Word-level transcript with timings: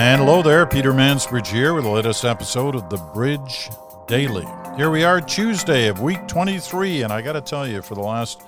And 0.00 0.22
hello 0.22 0.40
there, 0.40 0.64
Peter 0.64 0.94
Mansbridge 0.94 1.48
here 1.48 1.74
with 1.74 1.84
the 1.84 1.90
latest 1.90 2.24
episode 2.24 2.74
of 2.74 2.88
the 2.88 2.96
Bridge 3.12 3.68
Daily. 4.08 4.46
Here 4.74 4.88
we 4.88 5.04
are, 5.04 5.20
Tuesday 5.20 5.88
of 5.88 6.00
week 6.00 6.26
23, 6.26 7.02
and 7.02 7.12
I 7.12 7.20
got 7.20 7.34
to 7.34 7.42
tell 7.42 7.68
you, 7.68 7.82
for 7.82 7.96
the 7.96 8.00
last 8.00 8.40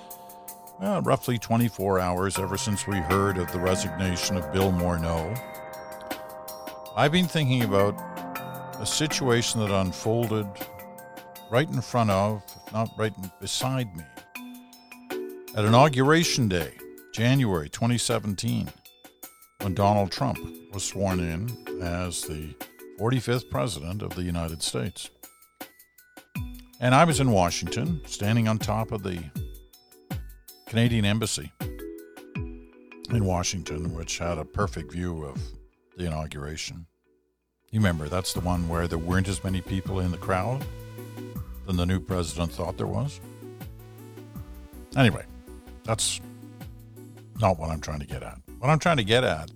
roughly 0.81 1.37
24 1.37 2.01
hours, 2.01 2.39
ever 2.39 2.57
since 2.57 2.87
we 2.87 2.97
heard 2.97 3.37
of 3.37 3.53
the 3.53 3.61
resignation 3.61 4.39
of 4.39 4.51
Bill 4.51 4.73
Morneau, 4.73 5.39
I've 6.97 7.13
been 7.13 7.29
thinking 7.29 7.65
about 7.65 8.01
a 8.81 8.87
situation 8.87 9.61
that 9.61 9.71
unfolded 9.71 10.47
right 11.51 11.69
in 11.69 11.83
front 11.83 12.11
of, 12.11 12.43
if 12.67 12.73
not 12.73 12.89
right 12.97 13.13
beside 13.43 13.95
me, 13.95 14.05
at 15.55 15.67
Inauguration 15.67 16.49
Day, 16.49 16.73
January 17.13 17.69
2017, 17.69 18.71
when 19.61 19.75
Donald 19.75 20.11
Trump 20.11 20.39
was 20.73 20.85
sworn 20.85 21.21
in 21.21 21.83
as 21.83 22.23
the 22.23 22.55
45th 22.99 23.51
President 23.51 24.03
of 24.03 24.15
the 24.15 24.23
United 24.23 24.63
States. 24.63 25.11
And 26.81 26.95
I 26.95 27.05
was 27.05 27.21
in 27.21 27.31
Washington, 27.31 28.01
standing 28.07 28.49
on 28.49 28.59
top 28.59 28.91
of 28.91 29.03
the 29.03 29.23
Canadian 30.67 31.05
Embassy 31.05 31.53
in 33.11 33.25
Washington, 33.25 33.95
which 33.95 34.19
had 34.19 34.39
a 34.39 34.45
perfect 34.45 34.93
view 34.93 35.25
of 35.25 35.41
the 35.97 36.07
inauguration. 36.07 36.87
You 37.71 37.81
remember, 37.81 38.09
that's 38.09 38.33
the 38.33 38.41
one 38.41 38.69
where 38.69 38.89
there 38.89 38.99
weren't 38.99 39.29
as 39.29 39.45
many 39.45 39.61
people 39.61 40.01
in 40.01 40.11
the 40.11 40.19
crowd 40.19 40.65
than 41.67 41.77
the 41.77 41.87
new 41.87 42.01
president 42.01 42.53
thought 42.53 42.77
there 42.77 42.87
was. 42.87 43.21
Anyway, 44.97 45.25
that's 45.85 46.21
not 47.41 47.59
what 47.59 47.71
I'm 47.71 47.81
trying 47.81 48.01
to 48.01 48.07
get 48.07 48.23
at. 48.23 48.39
What 48.59 48.71
I'm 48.71 48.79
trying 48.79 48.99
to 48.99 49.05
get 49.05 49.25
at 49.25 49.51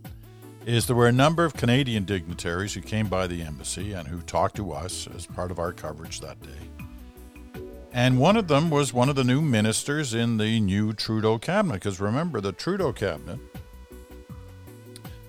is 0.67 0.87
there 0.87 0.97
were 0.97 1.07
a 1.07 1.13
number 1.13 1.45
of 1.45 1.55
Canadian 1.55 2.05
dignitaries 2.05 2.75
who 2.75 2.81
came 2.81 3.07
by 3.07 3.29
the 3.29 3.41
embassy 3.41 3.93
and 3.93 4.09
who 4.09 4.21
talked 4.23 4.57
to 4.57 4.73
us 4.73 5.07
as 5.15 5.25
part 5.25 5.53
of 5.53 5.61
our 5.61 5.73
coverage 5.73 6.21
that 6.21 6.43
day. 6.43 7.63
And 7.93 8.19
one 8.19 8.37
of 8.37 8.49
them 8.49 8.69
was 8.69 8.93
one 8.93 9.09
of 9.09 9.15
the 9.15 9.23
new 9.23 9.41
ministers 9.41 10.13
in 10.13 10.39
the 10.39 10.59
new 10.59 10.93
Trudeau 10.93 11.39
cabinet. 11.39 11.75
Because 11.75 12.01
remember, 12.01 12.41
the 12.41 12.51
Trudeau 12.51 12.93
cabinet 12.93 13.39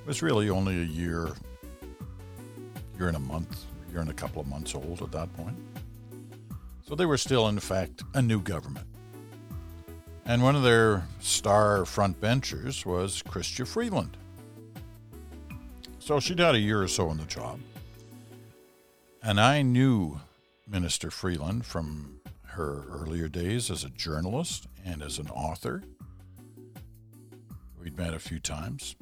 was 0.08 0.24
really 0.24 0.50
only 0.50 0.82
a 0.82 0.86
year, 0.86 1.30
year 2.98 3.08
and 3.08 3.16
a 3.16 3.20
month, 3.20 3.66
year 3.92 4.02
and 4.02 4.10
a 4.10 4.16
couple 4.16 4.42
of 4.42 4.48
months 4.48 4.74
old 4.74 5.04
at 5.04 5.12
that 5.12 5.32
point. 5.38 5.56
So 6.88 6.96
they 6.96 7.06
were 7.06 7.18
still, 7.18 7.48
in 7.48 7.60
fact, 7.60 8.02
a 8.16 8.24
new 8.24 8.42
government. 8.42 8.88
And 10.26 10.42
one 10.42 10.56
of 10.56 10.64
their 10.64 11.08
star 11.20 11.86
front 11.86 12.20
benchers 12.20 12.88
was 12.88 13.22
Chrystia 13.22 13.68
Freeland. 13.68 14.18
So 16.08 16.22
she'd 16.22 16.40
had 16.40 16.56
a 16.56 16.60
year 16.60 16.82
or 16.82 16.88
so 16.88 17.12
in 17.12 17.18
the 17.18 17.26
job. 17.26 17.60
And 19.22 19.42
I 19.42 19.62
knew 19.62 20.22
Minister 20.66 21.12
Freeland 21.12 21.66
from 21.66 22.22
her 22.44 22.86
earlier 22.90 23.28
days 23.28 23.70
as 23.70 23.84
a 23.84 23.90
journalist 23.90 24.68
and 24.86 25.04
as 25.04 25.20
an 25.20 25.28
author. 25.28 25.84
We'd 27.78 27.98
met 27.98 28.14
a 28.14 28.20
few 28.20 28.40
times. 28.40 28.96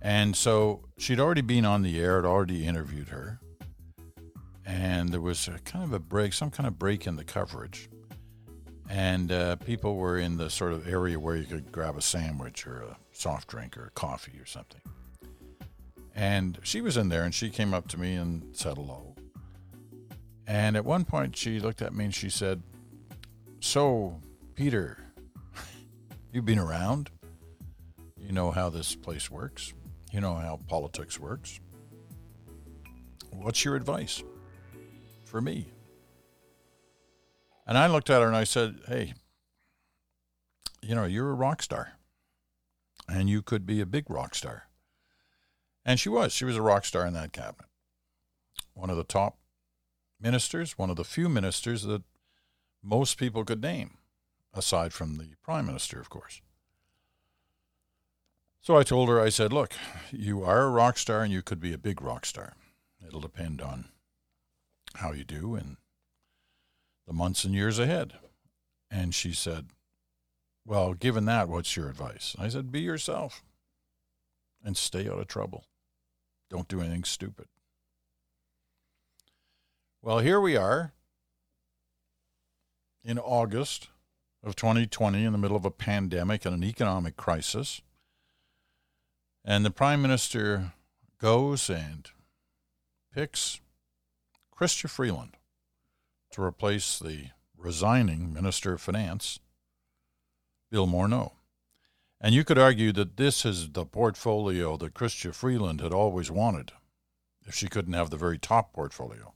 And 0.00 0.36
so 0.36 0.84
she'd 0.96 1.18
already 1.18 1.40
been 1.40 1.64
on 1.64 1.82
the 1.82 2.00
air, 2.00 2.20
I'd 2.20 2.24
already 2.24 2.64
interviewed 2.64 3.08
her. 3.08 3.40
And 4.64 5.08
there 5.08 5.20
was 5.20 5.48
a 5.48 5.58
kind 5.64 5.82
of 5.82 5.92
a 5.92 5.98
break, 5.98 6.34
some 6.34 6.52
kind 6.52 6.68
of 6.68 6.78
break 6.78 7.08
in 7.08 7.16
the 7.16 7.24
coverage. 7.24 7.90
And 8.88 9.32
uh, 9.32 9.56
people 9.56 9.96
were 9.96 10.18
in 10.18 10.36
the 10.36 10.50
sort 10.50 10.72
of 10.72 10.86
area 10.86 11.18
where 11.18 11.34
you 11.34 11.46
could 11.46 11.72
grab 11.72 11.96
a 11.96 12.00
sandwich 12.00 12.64
or 12.64 12.82
a 12.82 12.96
soft 13.10 13.48
drink 13.48 13.76
or 13.76 13.86
a 13.86 13.90
coffee 13.90 14.38
or 14.38 14.46
something. 14.46 14.80
And 16.14 16.58
she 16.62 16.80
was 16.80 16.96
in 16.96 17.08
there 17.08 17.22
and 17.22 17.34
she 17.34 17.50
came 17.50 17.72
up 17.72 17.88
to 17.88 17.98
me 17.98 18.14
and 18.14 18.54
said 18.54 18.76
hello. 18.76 19.14
And 20.46 20.76
at 20.76 20.84
one 20.84 21.04
point 21.04 21.36
she 21.36 21.60
looked 21.60 21.80
at 21.82 21.94
me 21.94 22.06
and 22.06 22.14
she 22.14 22.28
said, 22.28 22.62
So, 23.60 24.20
Peter, 24.54 24.98
you've 26.32 26.44
been 26.44 26.58
around. 26.58 27.10
You 28.18 28.32
know 28.32 28.50
how 28.50 28.68
this 28.68 28.94
place 28.94 29.30
works. 29.30 29.72
You 30.12 30.20
know 30.20 30.34
how 30.34 30.60
politics 30.68 31.18
works. 31.18 31.60
What's 33.30 33.64
your 33.64 33.76
advice 33.76 34.22
for 35.24 35.40
me? 35.40 35.68
And 37.66 37.78
I 37.78 37.86
looked 37.86 38.10
at 38.10 38.20
her 38.20 38.28
and 38.28 38.36
I 38.36 38.44
said, 38.44 38.80
Hey, 38.86 39.14
you 40.82 40.94
know, 40.94 41.04
you're 41.04 41.30
a 41.30 41.34
rock 41.34 41.62
star. 41.62 41.92
And 43.08 43.30
you 43.30 43.42
could 43.42 43.66
be 43.66 43.80
a 43.80 43.86
big 43.86 44.10
rock 44.10 44.34
star. 44.34 44.68
And 45.84 45.98
she 45.98 46.08
was. 46.08 46.32
She 46.32 46.44
was 46.44 46.56
a 46.56 46.62
rock 46.62 46.84
star 46.84 47.06
in 47.06 47.14
that 47.14 47.32
cabinet. 47.32 47.68
One 48.74 48.90
of 48.90 48.96
the 48.96 49.04
top 49.04 49.38
ministers, 50.20 50.78
one 50.78 50.90
of 50.90 50.96
the 50.96 51.04
few 51.04 51.28
ministers 51.28 51.82
that 51.82 52.02
most 52.82 53.18
people 53.18 53.44
could 53.44 53.60
name, 53.60 53.98
aside 54.54 54.92
from 54.92 55.16
the 55.18 55.34
prime 55.42 55.66
minister, 55.66 56.00
of 56.00 56.08
course. 56.08 56.40
So 58.60 58.76
I 58.76 58.84
told 58.84 59.08
her, 59.08 59.20
I 59.20 59.28
said, 59.28 59.52
look, 59.52 59.74
you 60.12 60.44
are 60.44 60.62
a 60.62 60.70
rock 60.70 60.96
star 60.96 61.22
and 61.22 61.32
you 61.32 61.42
could 61.42 61.58
be 61.58 61.72
a 61.72 61.78
big 61.78 62.00
rock 62.00 62.24
star. 62.24 62.54
It'll 63.04 63.20
depend 63.20 63.60
on 63.60 63.86
how 64.94 65.12
you 65.12 65.24
do 65.24 65.56
in 65.56 65.78
the 67.06 67.12
months 67.12 67.42
and 67.42 67.54
years 67.54 67.80
ahead. 67.80 68.14
And 68.88 69.14
she 69.14 69.32
said, 69.32 69.66
well, 70.64 70.94
given 70.94 71.24
that, 71.24 71.48
what's 71.48 71.76
your 71.76 71.88
advice? 71.88 72.36
I 72.38 72.48
said, 72.48 72.70
be 72.70 72.82
yourself 72.82 73.42
and 74.64 74.76
stay 74.76 75.08
out 75.08 75.18
of 75.18 75.26
trouble. 75.26 75.64
Don't 76.52 76.68
do 76.68 76.80
anything 76.80 77.04
stupid. 77.04 77.46
Well, 80.02 80.18
here 80.18 80.38
we 80.38 80.54
are 80.54 80.92
in 83.02 83.18
August 83.18 83.88
of 84.44 84.54
2020 84.54 85.24
in 85.24 85.32
the 85.32 85.38
middle 85.38 85.56
of 85.56 85.64
a 85.64 85.70
pandemic 85.70 86.44
and 86.44 86.54
an 86.54 86.62
economic 86.62 87.16
crisis. 87.16 87.80
And 89.42 89.64
the 89.64 89.70
prime 89.70 90.02
minister 90.02 90.74
goes 91.18 91.70
and 91.70 92.10
picks 93.14 93.62
Chrystia 94.54 94.90
Freeland 94.90 95.38
to 96.32 96.42
replace 96.42 96.98
the 96.98 97.28
resigning 97.56 98.30
Minister 98.30 98.74
of 98.74 98.82
Finance, 98.82 99.40
Bill 100.70 100.86
Morneau. 100.86 101.32
And 102.24 102.36
you 102.36 102.44
could 102.44 102.56
argue 102.56 102.92
that 102.92 103.16
this 103.16 103.44
is 103.44 103.70
the 103.70 103.84
portfolio 103.84 104.76
that 104.76 104.94
Chrystia 104.94 105.34
Freeland 105.34 105.80
had 105.80 105.92
always 105.92 106.30
wanted 106.30 106.70
if 107.44 107.52
she 107.56 107.66
couldn't 107.66 107.94
have 107.94 108.10
the 108.10 108.16
very 108.16 108.38
top 108.38 108.72
portfolio 108.72 109.34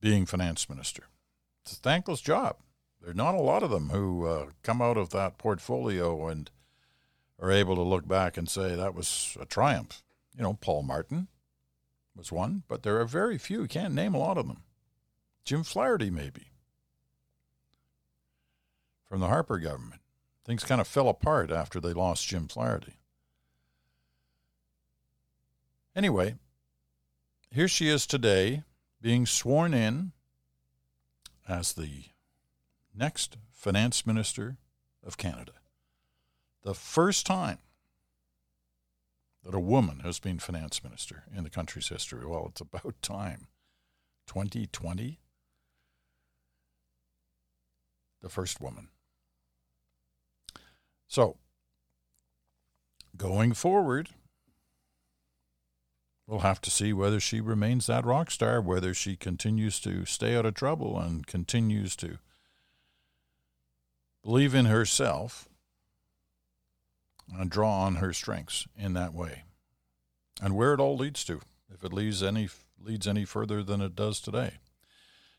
being 0.00 0.24
finance 0.24 0.68
minister. 0.70 1.04
It's 1.62 1.74
a 1.74 1.76
thankless 1.76 2.22
job. 2.22 2.56
There 3.00 3.10
are 3.10 3.14
not 3.14 3.34
a 3.34 3.42
lot 3.42 3.62
of 3.62 3.68
them 3.68 3.90
who 3.90 4.26
uh, 4.26 4.46
come 4.62 4.80
out 4.80 4.96
of 4.96 5.10
that 5.10 5.36
portfolio 5.36 6.28
and 6.28 6.50
are 7.38 7.50
able 7.50 7.74
to 7.74 7.82
look 7.82 8.08
back 8.08 8.38
and 8.38 8.48
say 8.48 8.74
that 8.74 8.94
was 8.94 9.36
a 9.38 9.44
triumph. 9.44 10.02
You 10.34 10.44
know, 10.44 10.54
Paul 10.54 10.82
Martin 10.82 11.28
was 12.16 12.32
one, 12.32 12.62
but 12.68 12.82
there 12.82 12.98
are 13.00 13.06
very 13.06 13.36
few. 13.36 13.62
You 13.62 13.68
can't 13.68 13.94
name 13.94 14.14
a 14.14 14.18
lot 14.18 14.38
of 14.38 14.46
them. 14.46 14.62
Jim 15.44 15.62
Flaherty, 15.62 16.08
maybe, 16.08 16.52
from 19.06 19.20
the 19.20 19.28
Harper 19.28 19.58
government. 19.58 20.00
Things 20.44 20.64
kind 20.64 20.80
of 20.80 20.86
fell 20.86 21.08
apart 21.08 21.50
after 21.50 21.80
they 21.80 21.92
lost 21.92 22.28
Jim 22.28 22.48
Flaherty. 22.48 22.94
Anyway, 25.96 26.34
here 27.50 27.68
she 27.68 27.88
is 27.88 28.06
today 28.06 28.62
being 29.00 29.26
sworn 29.26 29.72
in 29.72 30.12
as 31.48 31.72
the 31.72 32.04
next 32.94 33.36
finance 33.52 34.06
minister 34.06 34.56
of 35.06 35.16
Canada. 35.16 35.52
The 36.62 36.74
first 36.74 37.26
time 37.26 37.58
that 39.44 39.54
a 39.54 39.60
woman 39.60 40.00
has 40.00 40.18
been 40.18 40.38
finance 40.38 40.82
minister 40.82 41.24
in 41.34 41.44
the 41.44 41.50
country's 41.50 41.88
history. 41.88 42.26
Well, 42.26 42.46
it's 42.50 42.60
about 42.60 43.00
time. 43.02 43.48
2020, 44.26 45.20
the 48.22 48.28
first 48.30 48.60
woman. 48.60 48.88
So, 51.08 51.36
going 53.16 53.54
forward, 53.54 54.10
we'll 56.26 56.40
have 56.40 56.60
to 56.62 56.70
see 56.70 56.92
whether 56.92 57.20
she 57.20 57.40
remains 57.40 57.86
that 57.86 58.04
rock 58.04 58.30
star, 58.30 58.60
whether 58.60 58.94
she 58.94 59.16
continues 59.16 59.80
to 59.80 60.04
stay 60.04 60.36
out 60.36 60.46
of 60.46 60.54
trouble 60.54 60.98
and 60.98 61.26
continues 61.26 61.94
to 61.96 62.18
believe 64.22 64.54
in 64.54 64.64
herself 64.64 65.48
and 67.32 67.50
draw 67.50 67.82
on 67.82 67.96
her 67.96 68.12
strengths 68.12 68.66
in 68.76 68.94
that 68.94 69.14
way. 69.14 69.44
And 70.42 70.56
where 70.56 70.74
it 70.74 70.80
all 70.80 70.96
leads 70.96 71.24
to, 71.24 71.40
if 71.72 71.84
it 71.84 71.92
leads 71.92 72.22
any 72.22 72.48
leads 72.80 73.06
any 73.06 73.24
further 73.24 73.62
than 73.62 73.80
it 73.80 73.96
does 73.96 74.20
today. 74.20 74.58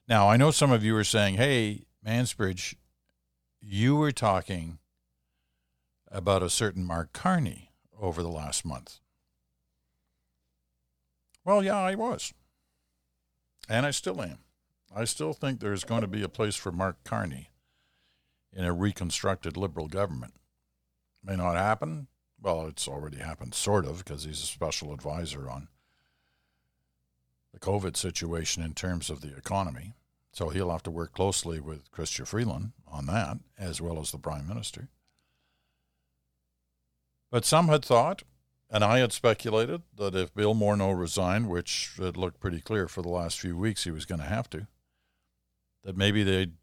Now, 0.08 0.28
I 0.30 0.38
know 0.38 0.50
some 0.50 0.72
of 0.72 0.84
you 0.84 0.96
are 0.96 1.04
saying, 1.04 1.36
"Hey, 1.36 1.86
Mansbridge, 2.04 2.76
you 3.60 3.96
were 3.96 4.12
talking 4.12 4.80
about 6.12 6.44
a 6.44 6.50
certain 6.50 6.86
Mark 6.86 7.14
Carney 7.14 7.72
over 8.00 8.22
the 8.22 8.30
last 8.30 8.66
month. 8.66 9.00
Well, 11.44 11.64
yeah, 11.64 11.78
I 11.78 11.96
was. 11.96 12.34
And 13.70 13.86
I 13.86 13.92
still 13.92 14.22
am. 14.22 14.40
I 14.96 15.06
still 15.06 15.34
think 15.34 15.60
there's 15.60 15.84
going 15.84 16.02
to 16.02 16.08
be 16.08 16.24
a 16.24 16.30
place 16.30 16.56
for 16.56 16.72
Mark 16.72 17.04
Carney 17.04 17.50
in 18.54 18.64
a 18.64 18.74
reconstructed 18.74 19.58
liberal 19.58 19.88
government. 19.88 20.34
May 21.24 21.36
not 21.36 21.56
happen. 21.56 22.08
Well, 22.42 22.68
it's 22.68 22.88
already 22.88 23.18
happened, 23.18 23.54
sort 23.56 23.86
of, 23.86 24.00
because 24.00 24.24
he's 24.24 24.44
a 24.44 24.46
special 24.46 24.94
advisor 24.94 25.50
on 25.50 25.68
the 27.52 27.60
COVID 27.60 27.98
situation 27.98 28.62
in 28.62 28.74
terms 28.74 29.10
of 29.10 29.22
the 29.22 29.36
economy. 29.36 29.94
So 30.32 30.50
he'll 30.50 30.72
have 30.72 30.84
to 30.84 30.92
work 30.92 31.14
closely 31.14 31.60
with 31.60 31.90
Chrystia 31.92 32.28
Freeland 32.28 32.74
on 32.88 33.06
that, 33.06 33.38
as 33.58 33.82
well 33.82 34.00
as 34.00 34.12
the 34.12 34.18
Prime 34.18 34.48
Minister. 34.48 34.90
But 37.32 37.46
some 37.46 37.68
had 37.68 37.84
thought, 37.84 38.24
and 38.70 38.84
I 38.84 39.00
had 39.00 39.12
speculated, 39.12 39.84
that 39.98 40.16
if 40.16 40.34
Bill 40.34 40.56
Morneau 40.56 40.98
resigned, 40.98 41.50
which 41.50 41.94
it 42.00 42.18
looked 42.18 42.40
pretty 42.40 42.62
clear 42.62 42.88
for 42.88 43.02
the 43.02 43.10
last 43.10 43.40
few 43.40 43.58
weeks 43.58 43.84
he 43.84 43.92
was 43.92 44.06
going 44.06 44.22
to 44.22 44.28
have 44.28 44.50
to, 44.52 44.68
that 45.84 45.98
maybe 45.98 46.24
they'd 46.24 46.54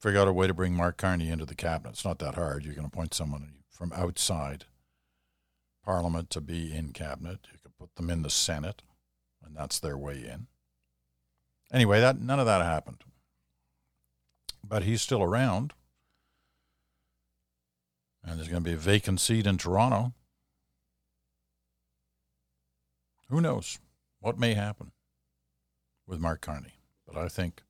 figure 0.00 0.20
out 0.20 0.28
a 0.28 0.32
way 0.32 0.46
to 0.46 0.54
bring 0.54 0.74
Mark 0.74 0.96
Carney 0.96 1.30
into 1.30 1.46
the 1.46 1.54
cabinet. 1.54 1.90
It's 1.90 2.04
not 2.04 2.18
that 2.18 2.34
hard. 2.34 2.64
You 2.64 2.72
can 2.72 2.84
appoint 2.84 3.14
someone 3.14 3.54
from 3.70 3.92
outside 3.92 4.64
Parliament 5.84 6.30
to 6.30 6.40
be 6.40 6.74
in 6.74 6.92
cabinet. 6.92 7.40
You 7.52 7.58
can 7.62 7.72
put 7.78 7.94
them 7.96 8.10
in 8.10 8.22
the 8.22 8.30
Senate, 8.30 8.82
and 9.44 9.56
that's 9.56 9.78
their 9.78 9.98
way 9.98 10.16
in. 10.16 10.46
Anyway, 11.72 12.00
that 12.00 12.20
none 12.20 12.40
of 12.40 12.46
that 12.46 12.62
happened 12.62 13.04
but 14.68 14.84
he's 14.84 15.02
still 15.02 15.22
around. 15.22 15.72
And 18.24 18.38
there's 18.38 18.48
going 18.48 18.64
to 18.64 18.70
be 18.70 18.74
a 18.74 18.78
vacant 18.78 19.20
seat 19.20 19.46
in 19.46 19.58
Toronto. 19.58 20.12
Who 23.28 23.40
knows 23.40 23.78
what 24.20 24.38
may 24.38 24.54
happen 24.54 24.92
with 26.06 26.20
Mark 26.20 26.40
Carney? 26.40 26.78
But 27.06 27.16
I 27.16 27.28
think 27.28 27.62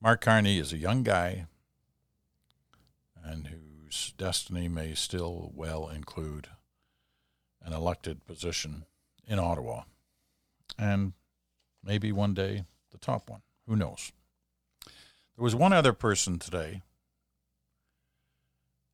Mark 0.00 0.20
Carney 0.20 0.58
is 0.58 0.72
a 0.72 0.78
young 0.78 1.02
guy 1.02 1.46
and 3.24 3.48
whose 3.48 4.12
destiny 4.18 4.68
may 4.68 4.94
still 4.94 5.52
well 5.54 5.88
include 5.88 6.48
an 7.62 7.72
elected 7.72 8.26
position 8.26 8.84
in 9.26 9.38
Ottawa. 9.38 9.82
And 10.78 11.12
maybe 11.84 12.12
one 12.12 12.34
day 12.34 12.64
the 12.90 12.98
top 12.98 13.30
one. 13.30 13.42
Who 13.66 13.76
knows? 13.76 14.12
There 14.84 15.44
was 15.44 15.54
one 15.54 15.72
other 15.72 15.92
person 15.92 16.38
today 16.38 16.82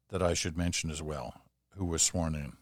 that 0.08 0.22
I 0.22 0.34
should 0.34 0.56
mention 0.56 0.90
as 0.90 1.02
well 1.02 1.42
who 1.76 1.84
was 1.84 2.02
sworn 2.02 2.34
in 2.34 2.54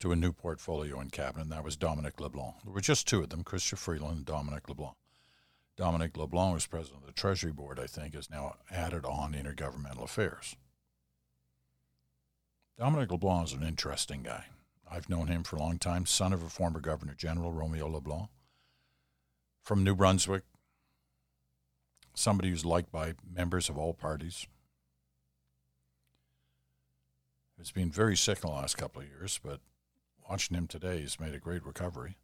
to 0.00 0.12
a 0.12 0.16
new 0.16 0.32
portfolio 0.32 1.00
in 1.00 1.10
cabinet, 1.10 1.44
and 1.44 1.52
that 1.52 1.64
was 1.64 1.76
Dominic 1.76 2.20
LeBlanc. 2.20 2.56
There 2.64 2.72
were 2.72 2.80
just 2.80 3.06
two 3.06 3.22
of 3.22 3.30
them, 3.30 3.44
Chrystia 3.44 3.78
Freeland 3.78 4.16
and 4.16 4.26
Dominic 4.26 4.68
LeBlanc. 4.68 4.96
Dominic 5.76 6.16
LeBlanc 6.16 6.54
was 6.54 6.66
president 6.66 7.02
of 7.02 7.06
the 7.06 7.12
Treasury 7.12 7.52
Board, 7.52 7.80
I 7.80 7.86
think, 7.86 8.14
is 8.14 8.30
now 8.30 8.56
added 8.70 9.04
on 9.04 9.32
intergovernmental 9.32 10.04
affairs. 10.04 10.56
Dominic 12.78 13.10
LeBlanc 13.10 13.48
is 13.48 13.52
an 13.54 13.62
interesting 13.62 14.22
guy. 14.22 14.46
I've 14.90 15.08
known 15.08 15.28
him 15.28 15.42
for 15.42 15.56
a 15.56 15.60
long 15.60 15.78
time, 15.78 16.06
son 16.06 16.32
of 16.32 16.42
a 16.42 16.48
former 16.48 16.80
Governor 16.80 17.14
General, 17.14 17.52
Romeo 17.52 17.88
LeBlanc, 17.88 18.28
from 19.62 19.82
New 19.82 19.94
Brunswick, 19.94 20.42
somebody 22.14 22.50
who's 22.50 22.64
liked 22.64 22.92
by 22.92 23.14
members 23.28 23.68
of 23.68 23.78
all 23.78 23.94
parties. 23.94 24.46
He's 27.56 27.70
been 27.70 27.90
very 27.90 28.16
sick 28.16 28.42
in 28.42 28.50
the 28.50 28.56
last 28.56 28.76
couple 28.76 29.02
of 29.02 29.08
years, 29.08 29.40
but 29.42 29.60
watching 30.28 30.56
him 30.56 30.66
today, 30.66 31.00
he's 31.00 31.20
made 31.20 31.34
a 31.34 31.38
great 31.38 31.64
recovery. 31.64 32.16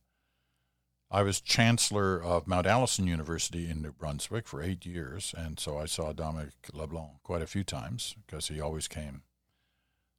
I 1.10 1.22
was 1.22 1.40
chancellor 1.40 2.22
of 2.22 2.46
Mount 2.46 2.66
Allison 2.66 3.06
University 3.06 3.68
in 3.68 3.82
New 3.82 3.92
Brunswick 3.92 4.46
for 4.46 4.62
eight 4.62 4.86
years, 4.86 5.34
and 5.36 5.58
so 5.58 5.78
I 5.78 5.86
saw 5.86 6.12
Dominic 6.12 6.52
LeBlanc 6.72 7.22
quite 7.24 7.42
a 7.42 7.48
few 7.48 7.64
times 7.64 8.14
because 8.26 8.48
he 8.48 8.60
always 8.60 8.86
came 8.86 9.22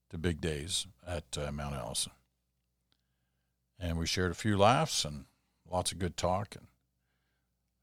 to 0.10 0.18
big 0.18 0.42
days 0.42 0.88
at 1.08 1.38
uh, 1.38 1.52
Mount 1.52 1.76
Allison. 1.76 2.12
And 3.80 3.98
we 3.98 4.06
shared 4.06 4.32
a 4.32 4.36
few 4.36 4.58
laughs 4.58 5.06
and 5.06 5.26
lots 5.70 5.94
of 5.94 6.00
good 6.00 6.18
talk 6.18 6.56
and 6.56 6.68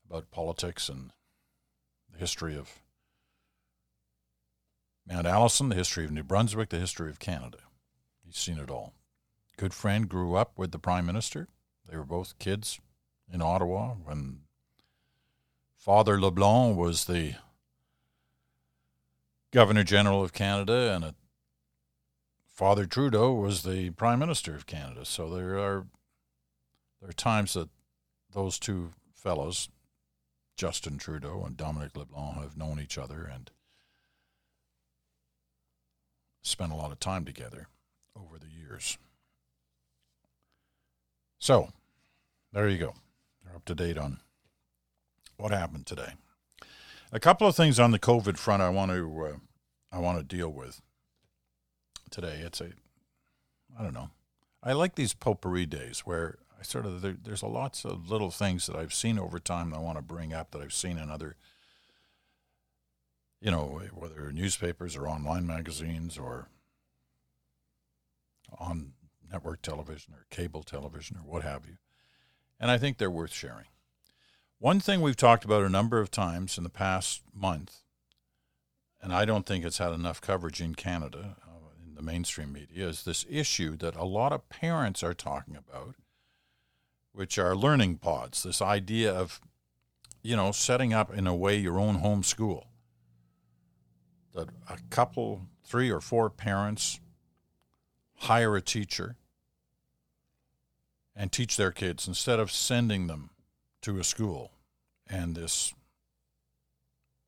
about 0.09 0.31
politics 0.31 0.89
and 0.89 1.13
the 2.13 2.19
history 2.19 2.57
of 2.57 2.83
Mount 5.09 5.27
Allison, 5.27 5.71
the 5.71 5.75
history 5.75 6.05
of 6.05 6.11
New 6.11 6.23
Brunswick, 6.23 6.69
the 6.69 6.79
history 6.79 7.09
of 7.09 7.19
Canada. 7.19 7.59
He's 8.25 8.37
seen 8.37 8.59
it 8.59 8.71
all. 8.71 8.93
Good 9.57 9.73
friend 9.73 10.09
grew 10.09 10.35
up 10.35 10.53
with 10.57 10.71
the 10.71 10.79
Prime 10.79 11.07
Minister. 11.07 11.49
They 11.89 11.97
were 11.97 12.05
both 12.05 12.39
kids 12.39 12.79
in 13.33 13.41
Ottawa 13.41 13.95
when 14.05 14.41
Father 15.77 16.21
LeBlanc 16.21 16.77
was 16.77 17.07
the 17.07 17.37
Governor 19.51 19.83
General 19.83 20.23
of 20.23 20.35
Canada 20.35 20.93
and 20.95 21.15
Father 22.47 22.85
Trudeau 22.85 23.33
was 23.33 23.63
the 23.63 23.91
Prime 23.91 24.19
Minister 24.19 24.55
of 24.55 24.67
Canada. 24.67 25.07
So 25.07 25.31
there 25.31 25.59
are 25.59 25.87
there 27.01 27.11
are 27.11 27.15
times 27.15 27.55
that 27.55 27.71
those 28.33 28.59
two 28.59 28.91
fellows 29.15 29.71
Justin 30.57 30.99
Trudeau 30.99 31.45
and 31.47 31.57
Dominic 31.57 31.97
LeBlanc 31.97 32.43
have 32.43 32.59
known 32.59 32.79
each 32.79 32.99
other 32.99 33.25
and 33.25 33.51
spent 36.43 36.73
a 36.73 36.77
lot 36.77 36.93
of 36.93 37.01
time 37.01 37.25
together 37.25 37.69
over 38.17 38.39
the 38.39 38.49
years. 38.49 38.99
So, 41.39 41.71
there 42.53 42.69
you 42.69 42.79
go. 42.79 42.95
They're 43.45 43.57
up 43.57 43.65
to 43.67 43.75
date 43.75 43.99
on 43.99 44.19
what 45.37 45.53
happened 45.53 45.87
today. 45.87 46.15
A 47.13 47.21
couple 47.21 47.47
of 47.47 47.57
things 47.57 47.79
on 47.79 47.91
the 47.91 47.99
COVID 47.99 48.37
front 48.37 48.63
I 48.63 48.69
want 48.69 48.91
to 48.91 49.25
uh, 49.25 49.37
I 49.91 49.99
want 49.99 50.19
to 50.19 50.37
deal 50.37 50.51
with 50.51 50.83
today. 52.11 52.41
It's 52.45 52.61
a 52.61 52.71
I 53.79 53.83
don't 53.83 53.95
know. 53.95 54.11
I 54.63 54.73
like 54.73 54.97
these 54.97 55.15
potpourri 55.15 55.67
days 55.67 56.01
where 56.01 56.39
I 56.59 56.63
sort 56.63 56.85
of 56.85 57.01
there, 57.01 57.17
there's 57.23 57.43
a 57.43 57.47
lots 57.47 57.85
of 57.85 58.11
little 58.11 58.31
things 58.31 58.67
that 58.67 58.77
I've 58.77 58.93
seen 58.93 59.19
over 59.19 59.39
time 59.39 59.71
that 59.71 59.77
I 59.77 59.81
want 59.81 59.97
to 59.97 60.03
bring 60.03 60.33
up 60.35 60.51
that 60.51 60.61
I've 60.61 60.73
seen 60.73 60.99
in 60.99 61.11
other, 61.11 61.37
you 63.41 63.51
know, 63.51 63.81
whether 63.95 64.33
newspapers 64.33 64.97
or 64.97 65.09
online 65.09 65.47
magazines 65.47 66.19
or 66.19 66.49
on 68.59 68.93
network 69.31 69.63
television 69.63 70.15
or 70.15 70.27
cable 70.31 70.63
television 70.63 71.17
or 71.17 71.21
what 71.21 71.43
have 71.43 71.67
you. 71.67 71.77
And 72.59 72.71
I 72.71 72.79
think 72.79 72.99
they're 72.99 73.11
worth 73.11 73.33
sharing. 73.33 73.67
One 74.59 74.81
thing 74.81 75.01
we've 75.01 75.17
talked 75.17 75.45
about 75.45 75.63
a 75.63 75.69
number 75.69 76.01
of 76.01 76.11
times 76.11 76.59
in 76.59 76.65
the 76.65 76.71
past 76.71 77.23
month, 77.33 77.83
and 79.01 79.13
I 79.13 79.25
don't 79.25 79.47
think 79.47 79.65
it's 79.65 79.79
had 79.79 79.93
enough 79.93 80.21
coverage 80.21 80.61
in 80.61 80.75
Canada 80.75 81.37
uh, 81.47 81.71
in 81.87 81.95
the 81.95 82.03
mainstream 82.03 82.53
media, 82.53 82.89
is 82.89 83.05
this 83.05 83.25
issue 83.31 83.77
that 83.77 83.95
a 83.95 84.05
lot 84.05 84.33
of 84.33 84.49
parents 84.49 85.05
are 85.05 85.15
talking 85.15 85.57
about 85.57 85.95
which 87.13 87.39
are 87.39 87.57
learning 87.57 87.97
pods. 87.97 88.43
This 88.43 88.63
idea 88.63 89.13
of, 89.13 89.41
you 90.23 90.37
know, 90.37 90.53
setting 90.53 90.93
up 90.93 91.13
in 91.13 91.27
a 91.27 91.35
way 91.35 91.57
your 91.57 91.79
own 91.79 91.97
home 91.97 92.23
school. 92.23 92.67
That 94.39 94.51
a 94.69 94.79
couple, 94.89 95.49
three 95.65 95.91
or 95.91 96.01
four 96.01 96.31
parents 96.31 97.01
hire 98.19 98.55
a 98.55 98.63
teacher 98.63 99.17
and 101.17 101.33
teach 101.33 101.57
their 101.57 101.73
kids 101.73 102.07
instead 102.07 102.39
of 102.39 102.53
sending 102.53 103.09
them 103.09 103.31
to 103.83 103.99
a 103.99 104.05
school 104.05 104.53
and 105.09 105.35
this, 105.35 105.75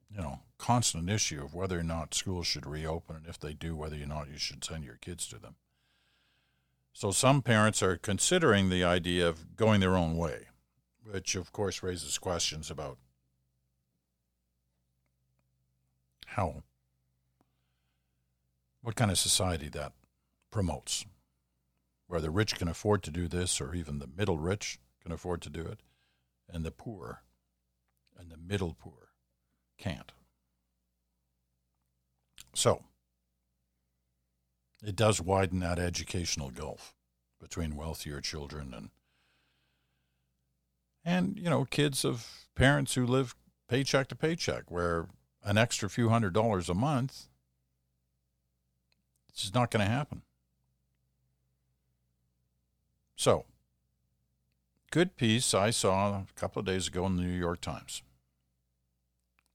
you 0.08 0.20
know, 0.20 0.38
constant 0.56 1.10
issue 1.10 1.42
of 1.42 1.52
whether 1.52 1.80
or 1.80 1.82
not 1.82 2.14
schools 2.14 2.46
should 2.46 2.64
reopen 2.64 3.16
and 3.16 3.26
if 3.26 3.40
they 3.40 3.54
do, 3.54 3.74
whether 3.74 3.96
or 3.96 4.06
not 4.06 4.30
you 4.30 4.38
should 4.38 4.62
send 4.62 4.84
your 4.84 4.98
kids 5.00 5.26
to 5.26 5.38
them. 5.40 5.56
So 6.92 7.10
some 7.10 7.42
parents 7.42 7.82
are 7.82 7.96
considering 7.96 8.68
the 8.68 8.84
idea 8.84 9.28
of 9.28 9.56
going 9.56 9.80
their 9.80 9.96
own 9.96 10.16
way, 10.16 10.46
which 11.02 11.34
of 11.34 11.50
course 11.50 11.82
raises 11.82 12.18
questions 12.18 12.70
about 12.70 12.98
how, 16.26 16.62
what 18.82 18.96
kind 18.96 19.10
of 19.10 19.18
society 19.18 19.68
that 19.68 19.92
promotes, 20.50 21.04
where 22.06 22.20
the 22.20 22.30
rich 22.30 22.56
can 22.56 22.68
afford 22.68 23.02
to 23.04 23.10
do 23.10 23.28
this, 23.28 23.60
or 23.60 23.74
even 23.74 23.98
the 23.98 24.06
middle 24.06 24.38
rich 24.38 24.78
can 25.02 25.12
afford 25.12 25.42
to 25.42 25.50
do 25.50 25.62
it, 25.62 25.80
and 26.48 26.64
the 26.64 26.70
poor 26.70 27.22
and 28.18 28.30
the 28.30 28.36
middle 28.36 28.76
poor 28.78 29.12
can't. 29.78 30.12
So, 32.54 32.82
it 34.82 34.96
does 34.96 35.20
widen 35.20 35.60
that 35.60 35.78
educational 35.78 36.50
gulf 36.50 36.94
between 37.40 37.76
wealthier 37.76 38.20
children 38.20 38.74
and 38.74 38.90
and 41.04 41.38
you 41.38 41.48
know 41.48 41.64
kids 41.64 42.04
of 42.04 42.46
parents 42.54 42.94
who 42.94 43.06
live 43.06 43.34
paycheck 43.68 44.08
to 44.08 44.14
paycheck 44.14 44.70
where 44.70 45.08
an 45.42 45.56
extra 45.56 45.88
few 45.88 46.10
hundred 46.10 46.34
dollars 46.34 46.68
a 46.68 46.74
month 46.74 47.29
just 49.42 49.54
not 49.54 49.70
going 49.70 49.84
to 49.84 49.90
happen 49.90 50.22
So, 53.20 53.44
good 54.90 55.18
piece 55.18 55.52
I 55.52 55.68
saw 55.68 56.20
a 56.20 56.26
couple 56.36 56.60
of 56.60 56.64
days 56.64 56.88
ago 56.88 57.04
in 57.04 57.16
the 57.16 57.22
New 57.22 57.38
York 57.38 57.60
Times. 57.60 58.02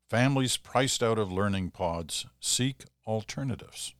Families 0.07 0.55
priced 0.55 1.01
out 1.01 1.17
of 1.17 1.31
learning 1.31 1.71
pods 1.71 2.27
seek 2.39 2.83
alternatives. 3.07 3.95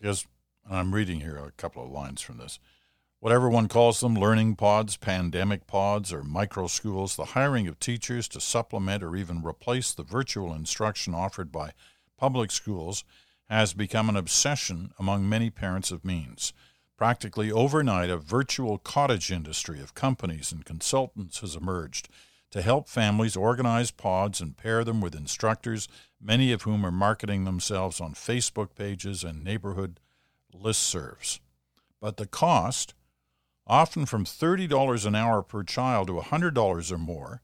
Because 0.00 0.26
I'm 0.68 0.92
reading 0.92 1.20
here 1.20 1.36
a 1.36 1.52
couple 1.52 1.84
of 1.84 1.92
lines 1.92 2.20
from 2.20 2.38
this. 2.38 2.58
Whatever 3.20 3.48
one 3.48 3.68
calls 3.68 4.00
them, 4.00 4.16
learning 4.16 4.56
pods, 4.56 4.96
pandemic 4.96 5.68
pods, 5.68 6.12
or 6.12 6.24
micro 6.24 6.66
schools, 6.66 7.14
the 7.14 7.26
hiring 7.26 7.68
of 7.68 7.78
teachers 7.78 8.26
to 8.30 8.40
supplement 8.40 9.04
or 9.04 9.14
even 9.14 9.44
replace 9.44 9.92
the 9.92 10.02
virtual 10.02 10.52
instruction 10.52 11.14
offered 11.14 11.52
by 11.52 11.70
public 12.16 12.50
schools 12.50 13.04
has 13.48 13.72
become 13.72 14.08
an 14.08 14.16
obsession 14.16 14.92
among 14.98 15.28
many 15.28 15.50
parents 15.50 15.90
of 15.90 16.04
means. 16.04 16.52
Practically 16.96 17.50
overnight, 17.50 18.10
a 18.10 18.16
virtual 18.16 18.78
cottage 18.78 19.30
industry 19.32 19.80
of 19.80 19.94
companies 19.94 20.52
and 20.52 20.64
consultants 20.64 21.40
has 21.40 21.56
emerged 21.56 22.08
to 22.50 22.62
help 22.62 22.88
families 22.88 23.36
organize 23.36 23.90
pods 23.90 24.40
and 24.40 24.56
pair 24.56 24.84
them 24.84 25.00
with 25.00 25.14
instructors, 25.14 25.88
many 26.20 26.52
of 26.52 26.62
whom 26.62 26.86
are 26.86 26.92
marketing 26.92 27.44
themselves 27.44 28.00
on 28.00 28.14
Facebook 28.14 28.76
pages 28.76 29.24
and 29.24 29.42
neighborhood 29.42 29.98
listservs. 30.54 31.40
But 32.00 32.16
the 32.16 32.26
cost, 32.26 32.94
often 33.66 34.06
from 34.06 34.24
$30 34.24 35.04
an 35.04 35.14
hour 35.16 35.42
per 35.42 35.64
child 35.64 36.06
to 36.06 36.14
$100 36.14 36.92
or 36.92 36.98
more, 36.98 37.42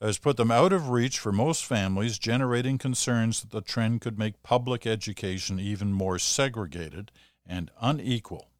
has 0.00 0.18
put 0.18 0.36
them 0.36 0.50
out 0.50 0.72
of 0.72 0.90
reach 0.90 1.18
for 1.18 1.32
most 1.32 1.64
families, 1.64 2.18
generating 2.18 2.78
concerns 2.78 3.40
that 3.40 3.50
the 3.50 3.60
trend 3.62 4.00
could 4.00 4.18
make 4.18 4.42
public 4.42 4.86
education 4.86 5.58
even 5.58 5.92
more 5.92 6.18
segregated 6.18 7.10
and 7.46 7.70
unequal. 7.80 8.50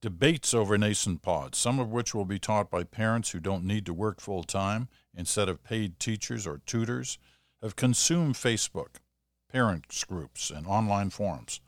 Debates 0.00 0.54
over 0.54 0.78
nascent 0.78 1.22
pods, 1.22 1.58
some 1.58 1.80
of 1.80 1.90
which 1.90 2.14
will 2.14 2.24
be 2.24 2.38
taught 2.38 2.70
by 2.70 2.84
parents 2.84 3.30
who 3.30 3.40
don't 3.40 3.64
need 3.64 3.84
to 3.86 3.92
work 3.92 4.20
full 4.20 4.44
time 4.44 4.88
instead 5.16 5.48
of 5.48 5.64
paid 5.64 5.98
teachers 5.98 6.46
or 6.46 6.60
tutors, 6.64 7.18
have 7.60 7.74
consumed 7.74 8.36
Facebook, 8.36 8.98
parents 9.50 10.04
groups, 10.04 10.50
and 10.50 10.68
online 10.68 11.10
forums. 11.10 11.60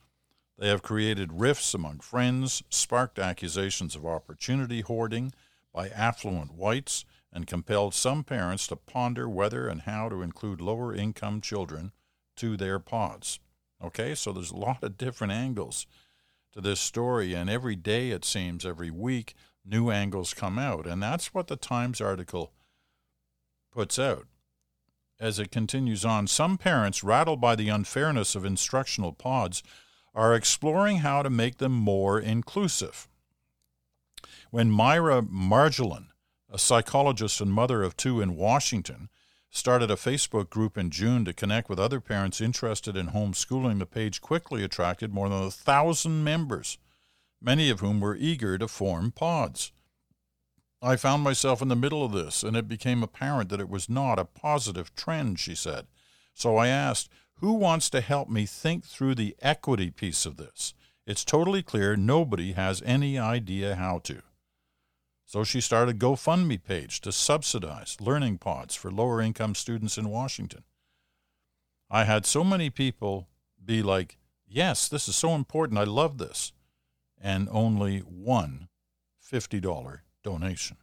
They 0.56 0.68
have 0.68 0.82
created 0.82 1.40
rifts 1.40 1.74
among 1.74 2.00
friends, 2.00 2.62
sparked 2.70 3.18
accusations 3.18 3.96
of 3.96 4.06
opportunity 4.06 4.82
hoarding 4.82 5.32
by 5.74 5.88
affluent 5.88 6.52
whites, 6.52 7.04
and 7.32 7.46
compelled 7.46 7.94
some 7.94 8.24
parents 8.24 8.66
to 8.66 8.76
ponder 8.76 9.28
whether 9.28 9.68
and 9.68 9.82
how 9.82 10.08
to 10.08 10.22
include 10.22 10.60
lower 10.60 10.94
income 10.94 11.40
children 11.40 11.92
to 12.36 12.56
their 12.56 12.78
pods. 12.78 13.38
Okay, 13.82 14.14
so 14.14 14.32
there's 14.32 14.50
a 14.50 14.56
lot 14.56 14.82
of 14.82 14.98
different 14.98 15.32
angles 15.32 15.86
to 16.52 16.60
this 16.60 16.80
story, 16.80 17.34
and 17.34 17.48
every 17.48 17.76
day 17.76 18.10
it 18.10 18.24
seems, 18.24 18.66
every 18.66 18.90
week, 18.90 19.34
new 19.64 19.90
angles 19.90 20.34
come 20.34 20.58
out. 20.58 20.86
And 20.86 21.02
that's 21.02 21.32
what 21.32 21.46
the 21.46 21.56
Times 21.56 22.00
article 22.00 22.52
puts 23.72 23.98
out. 23.98 24.26
As 25.20 25.38
it 25.38 25.50
continues 25.50 26.04
on, 26.04 26.26
some 26.26 26.58
parents, 26.58 27.04
rattled 27.04 27.40
by 27.40 27.54
the 27.54 27.68
unfairness 27.68 28.34
of 28.34 28.44
instructional 28.44 29.12
pods, 29.12 29.62
are 30.14 30.34
exploring 30.34 30.98
how 30.98 31.22
to 31.22 31.30
make 31.30 31.58
them 31.58 31.72
more 31.72 32.18
inclusive. 32.18 33.06
When 34.50 34.70
Myra 34.70 35.22
Margolin, 35.22 36.06
a 36.50 36.58
psychologist 36.58 37.40
and 37.40 37.52
mother 37.52 37.82
of 37.82 37.96
two 37.96 38.20
in 38.20 38.36
Washington, 38.36 39.08
started 39.50 39.90
a 39.90 39.96
Facebook 39.96 40.50
group 40.50 40.76
in 40.76 40.90
June 40.90 41.24
to 41.24 41.32
connect 41.32 41.68
with 41.68 41.78
other 41.78 42.00
parents 42.00 42.40
interested 42.40 42.96
in 42.96 43.08
homeschooling. 43.08 43.78
The 43.78 43.86
page 43.86 44.20
quickly 44.20 44.64
attracted 44.64 45.12
more 45.12 45.28
than 45.28 45.42
a 45.42 45.50
thousand 45.50 46.24
members, 46.24 46.78
many 47.40 47.70
of 47.70 47.80
whom 47.80 48.00
were 48.00 48.16
eager 48.16 48.58
to 48.58 48.68
form 48.68 49.10
pods. 49.10 49.72
I 50.82 50.96
found 50.96 51.22
myself 51.22 51.60
in 51.60 51.68
the 51.68 51.76
middle 51.76 52.04
of 52.04 52.12
this, 52.12 52.42
and 52.42 52.56
it 52.56 52.66
became 52.66 53.02
apparent 53.02 53.50
that 53.50 53.60
it 53.60 53.68
was 53.68 53.88
not 53.88 54.18
a 54.18 54.24
positive 54.24 54.94
trend, 54.94 55.38
she 55.38 55.54
said. 55.54 55.86
So 56.32 56.56
I 56.56 56.68
asked, 56.68 57.10
Who 57.34 57.52
wants 57.52 57.90
to 57.90 58.00
help 58.00 58.30
me 58.30 58.46
think 58.46 58.86
through 58.86 59.16
the 59.16 59.36
equity 59.42 59.90
piece 59.90 60.24
of 60.24 60.36
this? 60.36 60.74
It's 61.06 61.24
totally 61.24 61.62
clear 61.62 61.96
nobody 61.96 62.52
has 62.52 62.82
any 62.86 63.18
idea 63.18 63.74
how 63.74 63.98
to. 64.04 64.22
So 65.30 65.44
she 65.44 65.60
started 65.60 65.94
a 65.94 65.98
GoFundMe 65.98 66.60
page 66.60 67.00
to 67.02 67.12
subsidize 67.12 67.96
learning 68.00 68.38
pods 68.38 68.74
for 68.74 68.90
lower 68.90 69.20
income 69.20 69.54
students 69.54 69.96
in 69.96 70.08
Washington. 70.08 70.64
I 71.88 72.02
had 72.02 72.26
so 72.26 72.42
many 72.42 72.68
people 72.68 73.28
be 73.64 73.80
like, 73.80 74.18
Yes, 74.44 74.88
this 74.88 75.06
is 75.06 75.14
so 75.14 75.36
important. 75.36 75.78
I 75.78 75.84
love 75.84 76.18
this. 76.18 76.50
And 77.16 77.48
only 77.52 78.00
one 78.00 78.70
$50 79.24 80.00
donation. 80.24 80.78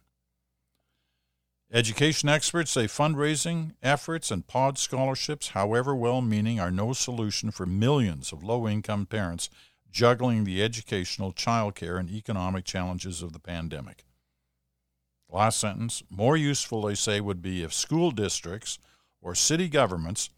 Education 1.70 2.30
experts 2.30 2.70
say 2.70 2.86
fundraising 2.86 3.72
efforts 3.82 4.30
and 4.30 4.46
pod 4.46 4.78
scholarships, 4.78 5.48
however 5.48 5.94
well 5.94 6.22
meaning, 6.22 6.58
are 6.58 6.70
no 6.70 6.94
solution 6.94 7.50
for 7.50 7.66
millions 7.66 8.32
of 8.32 8.42
low 8.42 8.66
income 8.66 9.04
parents 9.04 9.50
juggling 9.90 10.44
the 10.44 10.62
educational, 10.62 11.34
childcare, 11.34 12.00
and 12.00 12.08
economic 12.08 12.64
challenges 12.64 13.20
of 13.20 13.34
the 13.34 13.40
pandemic. 13.40 14.06
Last 15.30 15.58
sentence. 15.58 16.02
More 16.10 16.36
useful, 16.36 16.82
they 16.82 16.94
say, 16.94 17.20
would 17.20 17.42
be 17.42 17.62
if 17.62 17.72
school 17.72 18.10
districts 18.10 18.78
or 19.20 19.34
city 19.34 19.68
governments 19.68 20.30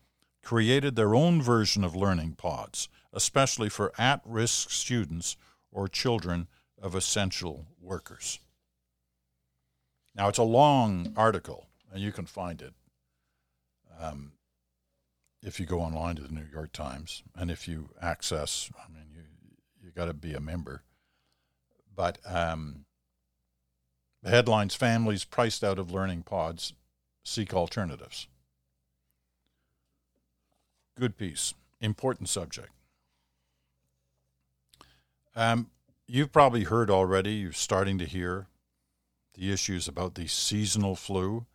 created 0.43 0.97
their 0.97 1.15
own 1.15 1.41
version 1.41 1.85
of 1.85 1.95
learning 1.95 2.33
pods, 2.33 2.89
especially 3.13 3.69
for 3.69 3.93
at 3.99 4.21
risk 4.25 4.71
students 4.71 5.37
or 5.71 5.87
children 5.87 6.49
of 6.81 6.95
essential 6.95 7.67
workers. 7.81 8.41
Now, 10.15 10.29
it's 10.29 10.39
a 10.39 10.43
long 10.43 11.13
article, 11.17 11.69
and 11.93 12.03
you 12.03 12.11
can 12.11 12.27
find 12.27 12.61
it 12.61 12.75
um, 14.01 14.33
if 15.43 15.61
you 15.61 15.67
go 15.67 15.81
online 15.81 16.17
to 16.17 16.23
the 16.23 16.33
New 16.33 16.47
York 16.53 16.73
Times, 16.73 17.23
and 17.37 17.51
if 17.51 17.69
you 17.69 17.91
access, 18.01 18.71
I 18.77 18.93
mean, 18.93 19.07
you 19.15 19.23
you 19.83 19.91
got 19.91 20.07
to 20.07 20.15
be 20.15 20.35
a 20.35 20.41
member. 20.41 20.83
But 21.95 22.19
um, 22.27 22.85
the 24.23 24.31
headlines 24.31 24.75
Families 24.75 25.25
priced 25.25 25.65
out 25.65 25.79
of 25.79 25.91
learning 25.91 26.23
pods 26.23 26.75
seek 27.25 27.55
alternatives. 27.55 28.29
Good 30.99 31.17
piece. 31.17 31.55
Important 31.81 32.29
subject. 32.29 32.71
Um, 35.35 35.71
you've 36.07 36.33
probably 36.33 36.65
heard 36.65 36.91
already, 36.91 37.35
you're 37.35 37.53
starting 37.53 37.99
to 37.99 38.05
hear 38.05 38.49
the 39.35 39.53
issues 39.53 39.89
about 39.89 40.15
the 40.15 40.27
seasonal 40.27 40.97
flu 40.97 41.47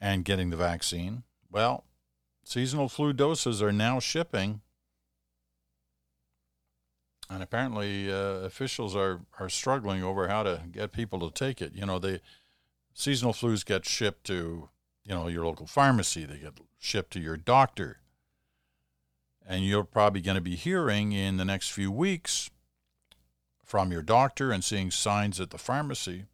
and 0.00 0.24
getting 0.24 0.50
the 0.50 0.56
vaccine. 0.56 1.22
Well, 1.50 1.84
seasonal 2.44 2.88
flu 2.88 3.12
doses 3.12 3.62
are 3.62 3.72
now 3.72 4.00
shipping 4.00 4.60
and 7.30 7.44
apparently 7.44 8.12
uh, 8.12 8.40
officials 8.42 8.96
are, 8.96 9.20
are 9.38 9.48
struggling 9.48 10.02
over 10.02 10.26
how 10.26 10.42
to 10.42 10.62
get 10.70 10.90
people 10.90 11.20
to 11.20 11.30
take 11.32 11.62
it. 11.62 11.74
You 11.74 11.86
know, 11.86 12.00
the 12.00 12.20
seasonal 12.92 13.32
flus 13.32 13.64
get 13.64 13.86
shipped 13.86 14.24
to, 14.24 14.68
you 15.04 15.14
know, 15.14 15.28
your 15.28 15.46
local 15.46 15.66
pharmacy. 15.66 16.24
They 16.24 16.38
get 16.38 16.58
shipped 16.78 17.12
to 17.12 17.20
your 17.20 17.36
doctor. 17.36 18.00
And 19.46 19.64
you're 19.64 19.84
probably 19.84 20.20
going 20.20 20.34
to 20.34 20.40
be 20.40 20.56
hearing 20.56 21.12
in 21.12 21.36
the 21.36 21.44
next 21.44 21.70
few 21.70 21.90
weeks 21.92 22.50
from 23.64 23.92
your 23.92 24.02
doctor 24.02 24.50
and 24.50 24.64
seeing 24.64 24.90
signs 24.90 25.40
at 25.40 25.50
the 25.50 25.58
pharmacy 25.58 26.26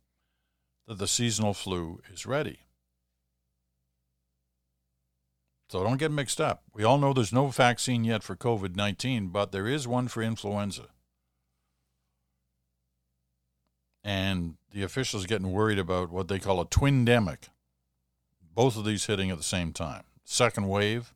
that 0.88 0.98
the 0.98 1.06
seasonal 1.06 1.52
flu 1.52 2.00
is 2.12 2.24
ready. 2.24 2.60
So 5.68 5.82
don't 5.82 5.96
get 5.96 6.12
mixed 6.12 6.40
up. 6.40 6.62
We 6.72 6.84
all 6.84 6.98
know 6.98 7.12
there's 7.12 7.32
no 7.32 7.48
vaccine 7.48 8.04
yet 8.04 8.22
for 8.22 8.36
COVID 8.36 8.76
19, 8.76 9.28
but 9.28 9.52
there 9.52 9.66
is 9.66 9.88
one 9.88 10.08
for 10.08 10.22
influenza. 10.22 10.88
And 14.04 14.54
the 14.72 14.84
officials 14.84 15.24
are 15.24 15.28
getting 15.28 15.50
worried 15.50 15.80
about 15.80 16.12
what 16.12 16.28
they 16.28 16.38
call 16.38 16.60
a 16.60 16.66
twin 16.66 17.04
demic. 17.04 17.48
Both 18.54 18.76
of 18.76 18.84
these 18.84 19.06
hitting 19.06 19.30
at 19.30 19.36
the 19.36 19.42
same 19.42 19.72
time. 19.72 20.04
Second 20.24 20.68
wave 20.68 21.12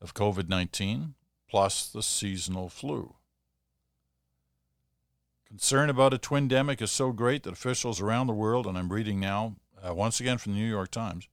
of 0.00 0.14
COVID 0.14 0.48
19 0.48 1.14
plus 1.48 1.86
the 1.88 2.02
seasonal 2.02 2.68
flu. 2.68 3.14
Concern 5.46 5.90
about 5.90 6.14
a 6.14 6.18
twin 6.18 6.48
demic 6.48 6.80
is 6.80 6.90
so 6.90 7.12
great 7.12 7.42
that 7.42 7.52
officials 7.52 8.00
around 8.00 8.26
the 8.26 8.32
world, 8.32 8.66
and 8.66 8.76
I'm 8.76 8.90
reading 8.90 9.20
now, 9.20 9.56
uh, 9.86 9.94
once 9.94 10.18
again 10.18 10.38
from 10.38 10.54
the 10.54 10.58
New 10.58 10.68
York 10.68 10.90
Times, 10.90 11.28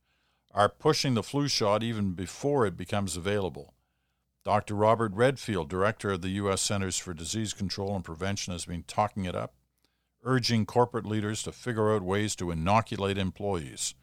are 0.52 0.70
pushing 0.70 1.14
the 1.14 1.24
flu 1.24 1.48
shot 1.48 1.84
even 1.84 2.14
before 2.14 2.66
it 2.66 2.76
becomes 2.78 3.16
available. 3.16 3.74
Dr. 4.44 4.74
Robert 4.74 5.12
Redfield, 5.14 5.70
director 5.70 6.12
of 6.12 6.22
the 6.22 6.30
U.S. 6.30 6.62
Centers 6.62 6.98
for 6.98 7.14
Disease 7.14 7.54
Control 7.54 7.96
and 7.96 8.04
Prevention, 8.04 8.54
has 8.54 8.66
been 8.66 8.84
talking 8.84 9.26
it 9.26 9.36
up, 9.36 9.54
urging 10.24 10.66
corporate 10.66 11.06
leaders 11.06 11.44
to 11.44 11.52
figure 11.52 11.94
out 11.94 12.02
ways 12.02 12.36
to 12.38 12.52
inoculate 12.52 13.18
employees. 13.18 13.94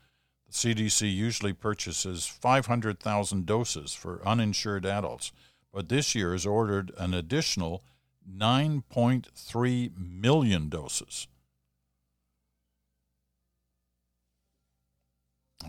The 0.47 0.53
CDC 0.53 1.13
usually 1.13 1.53
purchases 1.53 2.27
500,000 2.27 3.47
doses 3.47 3.95
for 3.95 4.27
uninsured 4.27 4.87
adults, 4.87 5.33
but 5.73 5.89
this 5.89 6.15
year 6.15 6.33
has 6.33 6.47
ordered 6.47 6.93
an 6.97 7.13
additional 7.13 7.83
9.3 8.31 9.91
million 9.99 10.69
doses. 10.69 11.27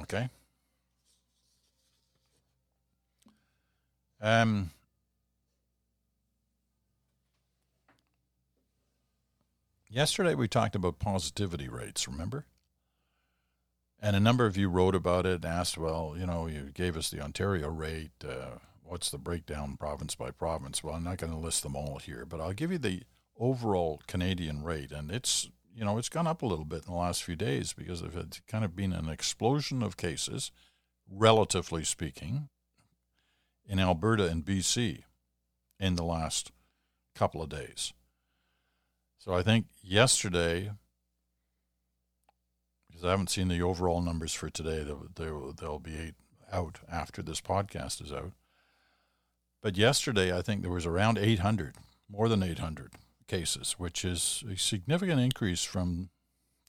Okay. 0.02 0.30
Um, 4.28 4.72
yesterday 9.90 10.36
we 10.36 10.50
talked 10.50 10.76
about 10.76 11.00
positivity 11.00 11.70
rates, 11.70 12.10
remember? 12.10 12.46
And 14.02 14.18
a 14.18 14.20
number 14.20 14.46
of 14.46 14.58
you 14.58 14.68
wrote 14.68 14.96
about 14.96 15.26
it 15.26 15.36
and 15.36 15.46
asked, 15.46 15.78
well, 15.78 16.16
you 16.20 16.26
know, 16.26 16.46
you 16.46 16.72
gave 16.74 16.98
us 16.98 17.10
the 17.10 17.22
Ontario 17.22 17.70
rate. 17.70 18.12
Uh, 18.22 18.58
what's 18.84 19.10
the 19.10 19.18
breakdown 19.18 19.78
province 19.78 20.14
by 20.14 20.32
province? 20.32 20.84
Well, 20.84 20.96
I'm 20.96 21.06
not 21.06 21.20
going 21.20 21.32
to 21.32 21.40
list 21.40 21.64
them 21.64 21.78
all 21.78 22.00
here, 22.00 22.26
but 22.26 22.42
I'll 22.42 22.52
give 22.52 22.74
you 22.74 22.80
the 22.80 23.04
overall 23.40 24.02
Canadian 24.08 24.62
rate. 24.62 24.92
And 24.92 25.10
it's, 25.10 25.50
you 25.74 25.86
know, 25.86 25.98
it's 25.98 26.10
gone 26.10 26.28
up 26.28 26.42
a 26.42 26.48
little 26.48 26.66
bit 26.66 26.84
in 26.86 26.92
the 26.92 27.00
last 27.00 27.24
few 27.24 27.38
days 27.38 27.72
because 27.72 28.02
it's 28.02 28.42
kind 28.46 28.66
of 28.66 28.76
been 28.76 28.92
an 28.92 29.08
explosion 29.08 29.82
of 29.82 29.96
cases, 29.96 30.52
relatively 31.10 31.86
speaking, 31.86 32.50
in 33.68 33.80
Alberta 33.80 34.28
and 34.28 34.46
BC 34.46 35.04
in 35.80 35.96
the 35.96 36.04
last 36.04 36.52
couple 37.16 37.42
of 37.42 37.50
days. 37.50 37.94
So 39.18 39.34
I 39.34 39.44
think 39.44 39.66
yesterday, 39.84 40.72
because 42.88 43.04
I 43.04 43.12
haven't 43.12 43.30
seen 43.30 43.50
the 43.50 43.62
overall 43.62 44.02
numbers 44.02 44.34
for 44.34 44.50
today, 44.50 44.84
they'll, 45.16 45.54
they'll, 45.54 45.80
be 45.80 46.14
out 46.52 46.80
after 46.90 47.22
this 47.22 47.42
podcast 47.42 48.02
is 48.02 48.14
out. 48.14 48.32
But 49.62 49.76
yesterday, 49.76 50.36
I 50.36 50.42
think 50.42 50.62
there 50.62 50.72
was 50.72 50.86
around 50.86 51.18
800, 51.18 51.76
more 52.10 52.30
than 52.30 52.42
800 52.42 52.94
cases, 53.28 53.74
which 53.74 54.06
is 54.06 54.44
a 54.50 54.56
significant 54.56 55.20
increase 55.20 55.64
from 55.64 56.10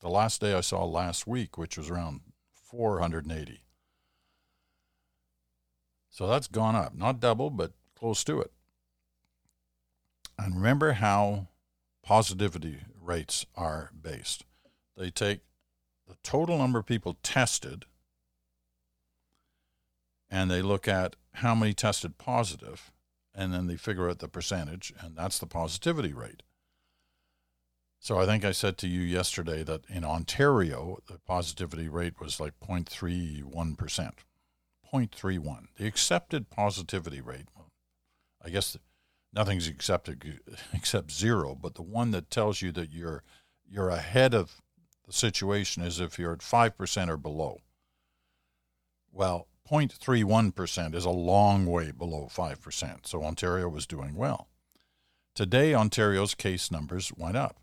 the 0.00 0.08
last 0.08 0.40
day 0.40 0.54
I 0.54 0.62
saw 0.62 0.84
last 0.84 1.26
week, 1.26 1.56
which 1.56 1.78
was 1.78 1.90
around 1.90 2.22
480. 2.54 3.60
So 6.10 6.26
that's 6.26 6.46
gone 6.46 6.74
up, 6.74 6.94
not 6.96 7.20
double, 7.20 7.50
but 7.50 7.72
close 7.98 8.24
to 8.24 8.40
it. 8.40 8.52
And 10.38 10.56
remember 10.56 10.92
how 10.92 11.48
positivity 12.02 12.78
rates 13.00 13.44
are 13.54 13.90
based. 14.00 14.44
They 14.96 15.10
take 15.10 15.40
the 16.06 16.16
total 16.22 16.58
number 16.58 16.78
of 16.78 16.86
people 16.86 17.18
tested 17.22 17.84
and 20.30 20.50
they 20.50 20.62
look 20.62 20.86
at 20.88 21.16
how 21.34 21.54
many 21.54 21.74
tested 21.74 22.18
positive 22.18 22.92
and 23.34 23.52
then 23.52 23.66
they 23.66 23.76
figure 23.76 24.08
out 24.08 24.18
the 24.18 24.28
percentage 24.28 24.92
and 25.00 25.16
that's 25.16 25.38
the 25.38 25.46
positivity 25.46 26.12
rate. 26.12 26.42
So 28.00 28.18
I 28.18 28.26
think 28.26 28.44
I 28.44 28.52
said 28.52 28.78
to 28.78 28.88
you 28.88 29.00
yesterday 29.00 29.62
that 29.64 29.84
in 29.88 30.04
Ontario 30.04 30.98
the 31.06 31.18
positivity 31.26 31.88
rate 31.88 32.20
was 32.20 32.40
like 32.40 32.54
0.31%. 32.60 34.12
0.31. 34.92 35.66
The 35.76 35.87
accepted 35.87 36.50
positivity 36.50 37.21
rate, 37.21 37.49
I 38.45 38.50
guess 38.50 38.76
nothing's 39.33 39.68
accepted 39.68 40.40
except 40.73 41.12
zero, 41.12 41.54
but 41.54 41.75
the 41.75 41.83
one 41.83 42.11
that 42.12 42.30
tells 42.30 42.62
you 42.62 42.73
that 42.73 42.90
you're 42.90 43.23
you're 43.71 43.90
ahead 43.90 44.35
of 44.35 44.62
the 45.07 45.12
situation 45.12 45.83
is 45.83 46.01
if 46.01 46.18
you're 46.18 46.33
at 46.33 46.38
5% 46.38 47.09
or 47.09 47.16
below. 47.16 47.61
Well, 49.12 49.48
0.31% 49.70 50.94
is 50.94 51.05
a 51.05 51.11
long 51.11 51.66
way 51.66 51.90
below 51.90 52.29
5%, 52.31 53.07
so 53.07 53.22
Ontario 53.22 53.68
was 53.68 53.87
doing 53.87 54.14
well. 54.14 54.48
Today, 55.35 55.74
Ontario's 55.74 56.35
case 56.35 56.70
numbers 56.70 57.12
went 57.16 57.37
up, 57.37 57.59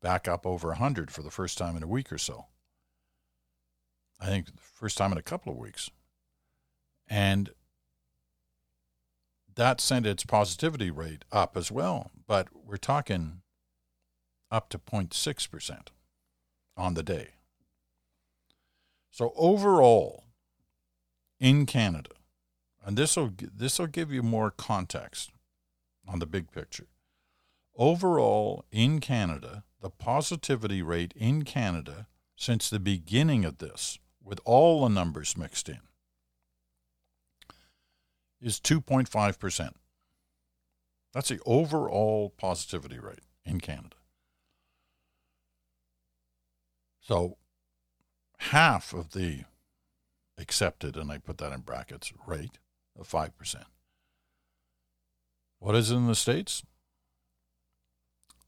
back 0.00 0.26
up 0.26 0.46
over 0.46 0.68
100 0.68 1.10
for 1.10 1.22
the 1.22 1.30
first 1.30 1.58
time 1.58 1.76
in 1.76 1.82
a 1.82 1.88
week 1.88 2.10
or 2.10 2.18
so. 2.18 2.46
I 4.20 4.26
think 4.26 4.46
the 4.46 4.52
first 4.56 4.96
time 4.98 5.12
in 5.12 5.18
a 5.18 5.22
couple 5.22 5.52
of 5.52 5.58
weeks. 5.58 5.90
And 7.08 7.50
that 9.54 9.80
sent 9.80 10.06
its 10.06 10.24
positivity 10.24 10.90
rate 10.90 11.24
up 11.30 11.56
as 11.56 11.70
well, 11.70 12.10
but 12.26 12.48
we're 12.52 12.76
talking 12.76 13.42
up 14.50 14.68
to 14.70 14.78
0.6% 14.78 15.88
on 16.76 16.94
the 16.94 17.02
day. 17.02 17.28
So 19.10 19.32
overall, 19.36 20.24
in 21.38 21.66
Canada, 21.66 22.10
and 22.84 22.96
this 22.96 23.16
will 23.16 23.32
this 23.38 23.78
will 23.78 23.86
give 23.86 24.12
you 24.12 24.22
more 24.22 24.50
context 24.50 25.30
on 26.06 26.18
the 26.18 26.26
big 26.26 26.50
picture. 26.50 26.88
Overall, 27.76 28.64
in 28.70 29.00
Canada, 29.00 29.64
the 29.80 29.90
positivity 29.90 30.82
rate 30.82 31.12
in 31.16 31.44
Canada 31.44 32.06
since 32.36 32.68
the 32.68 32.80
beginning 32.80 33.44
of 33.44 33.58
this 33.58 33.98
with 34.24 34.40
all 34.44 34.82
the 34.82 34.88
numbers 34.88 35.36
mixed 35.36 35.68
in, 35.68 35.80
is 38.40 38.58
2.5%. 38.58 39.70
That's 41.12 41.28
the 41.28 41.40
overall 41.46 42.32
positivity 42.36 42.98
rate 42.98 43.20
in 43.44 43.60
Canada. 43.60 43.96
So 47.00 47.36
half 48.38 48.92
of 48.92 49.12
the 49.12 49.44
accepted, 50.38 50.96
and 50.96 51.12
I 51.12 51.18
put 51.18 51.38
that 51.38 51.52
in 51.52 51.60
brackets, 51.60 52.12
rate 52.26 52.58
of 52.98 53.08
5%. 53.08 53.30
What 55.58 55.74
is 55.74 55.90
it 55.90 55.96
in 55.96 56.06
the 56.06 56.14
States? 56.14 56.62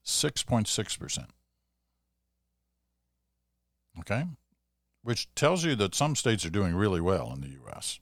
6.6%. 0.04 1.26
Okay? 4.00 4.24
Which 5.06 5.32
tells 5.36 5.64
you 5.64 5.76
that 5.76 5.94
some 5.94 6.16
states 6.16 6.44
are 6.44 6.50
doing 6.50 6.74
really 6.74 7.00
well 7.00 7.32
in 7.32 7.40
the 7.40 7.50
U.S. 7.50 8.00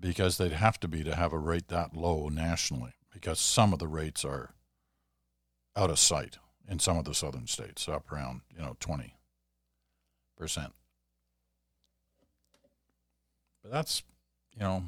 because 0.00 0.38
they'd 0.38 0.52
have 0.52 0.80
to 0.80 0.88
be 0.88 1.04
to 1.04 1.14
have 1.14 1.34
a 1.34 1.38
rate 1.38 1.68
that 1.68 1.94
low 1.94 2.30
nationally 2.30 2.94
because 3.12 3.38
some 3.38 3.74
of 3.74 3.78
the 3.78 3.86
rates 3.86 4.24
are 4.24 4.54
out 5.76 5.90
of 5.90 5.98
sight 5.98 6.38
in 6.66 6.78
some 6.78 6.96
of 6.96 7.04
the 7.04 7.12
southern 7.12 7.46
states, 7.46 7.86
up 7.86 8.10
around, 8.10 8.40
you 8.50 8.62
know, 8.62 8.78
20%. 8.80 9.10
But 13.62 13.70
that's, 13.70 14.04
you 14.54 14.60
know, 14.60 14.84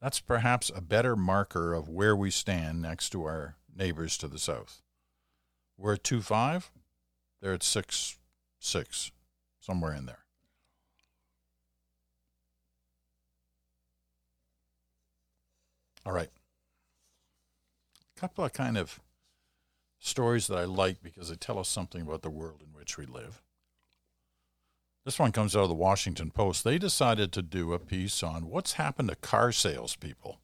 that's 0.00 0.20
perhaps 0.20 0.72
a 0.74 0.80
better 0.80 1.14
marker 1.14 1.74
of 1.74 1.90
where 1.90 2.16
we 2.16 2.30
stand 2.30 2.80
next 2.80 3.10
to 3.10 3.24
our 3.24 3.56
neighbors 3.76 4.16
to 4.16 4.28
the 4.28 4.38
south. 4.38 4.80
We're 5.76 5.92
at 5.92 6.04
2.5, 6.04 6.70
they're 7.42 7.52
at 7.52 7.62
6 7.62 8.16
six, 8.60 9.10
somewhere 9.58 9.92
in 9.94 10.06
there. 10.06 10.20
All 16.06 16.12
right. 16.12 16.30
A 18.16 18.20
couple 18.20 18.44
of 18.44 18.52
kind 18.52 18.78
of 18.78 19.00
stories 19.98 20.46
that 20.46 20.58
I 20.58 20.64
like 20.64 21.02
because 21.02 21.28
they 21.28 21.36
tell 21.36 21.58
us 21.58 21.68
something 21.68 22.02
about 22.02 22.22
the 22.22 22.30
world 22.30 22.62
in 22.62 22.72
which 22.78 22.96
we 22.96 23.06
live. 23.06 23.42
This 25.04 25.18
one 25.18 25.32
comes 25.32 25.56
out 25.56 25.62
of 25.62 25.68
the 25.68 25.74
Washington 25.74 26.30
Post. 26.30 26.62
They 26.62 26.78
decided 26.78 27.32
to 27.32 27.42
do 27.42 27.72
a 27.72 27.78
piece 27.78 28.22
on 28.22 28.48
what's 28.48 28.74
happened 28.74 29.08
to 29.08 29.16
car 29.16 29.50
salespeople. 29.50 30.40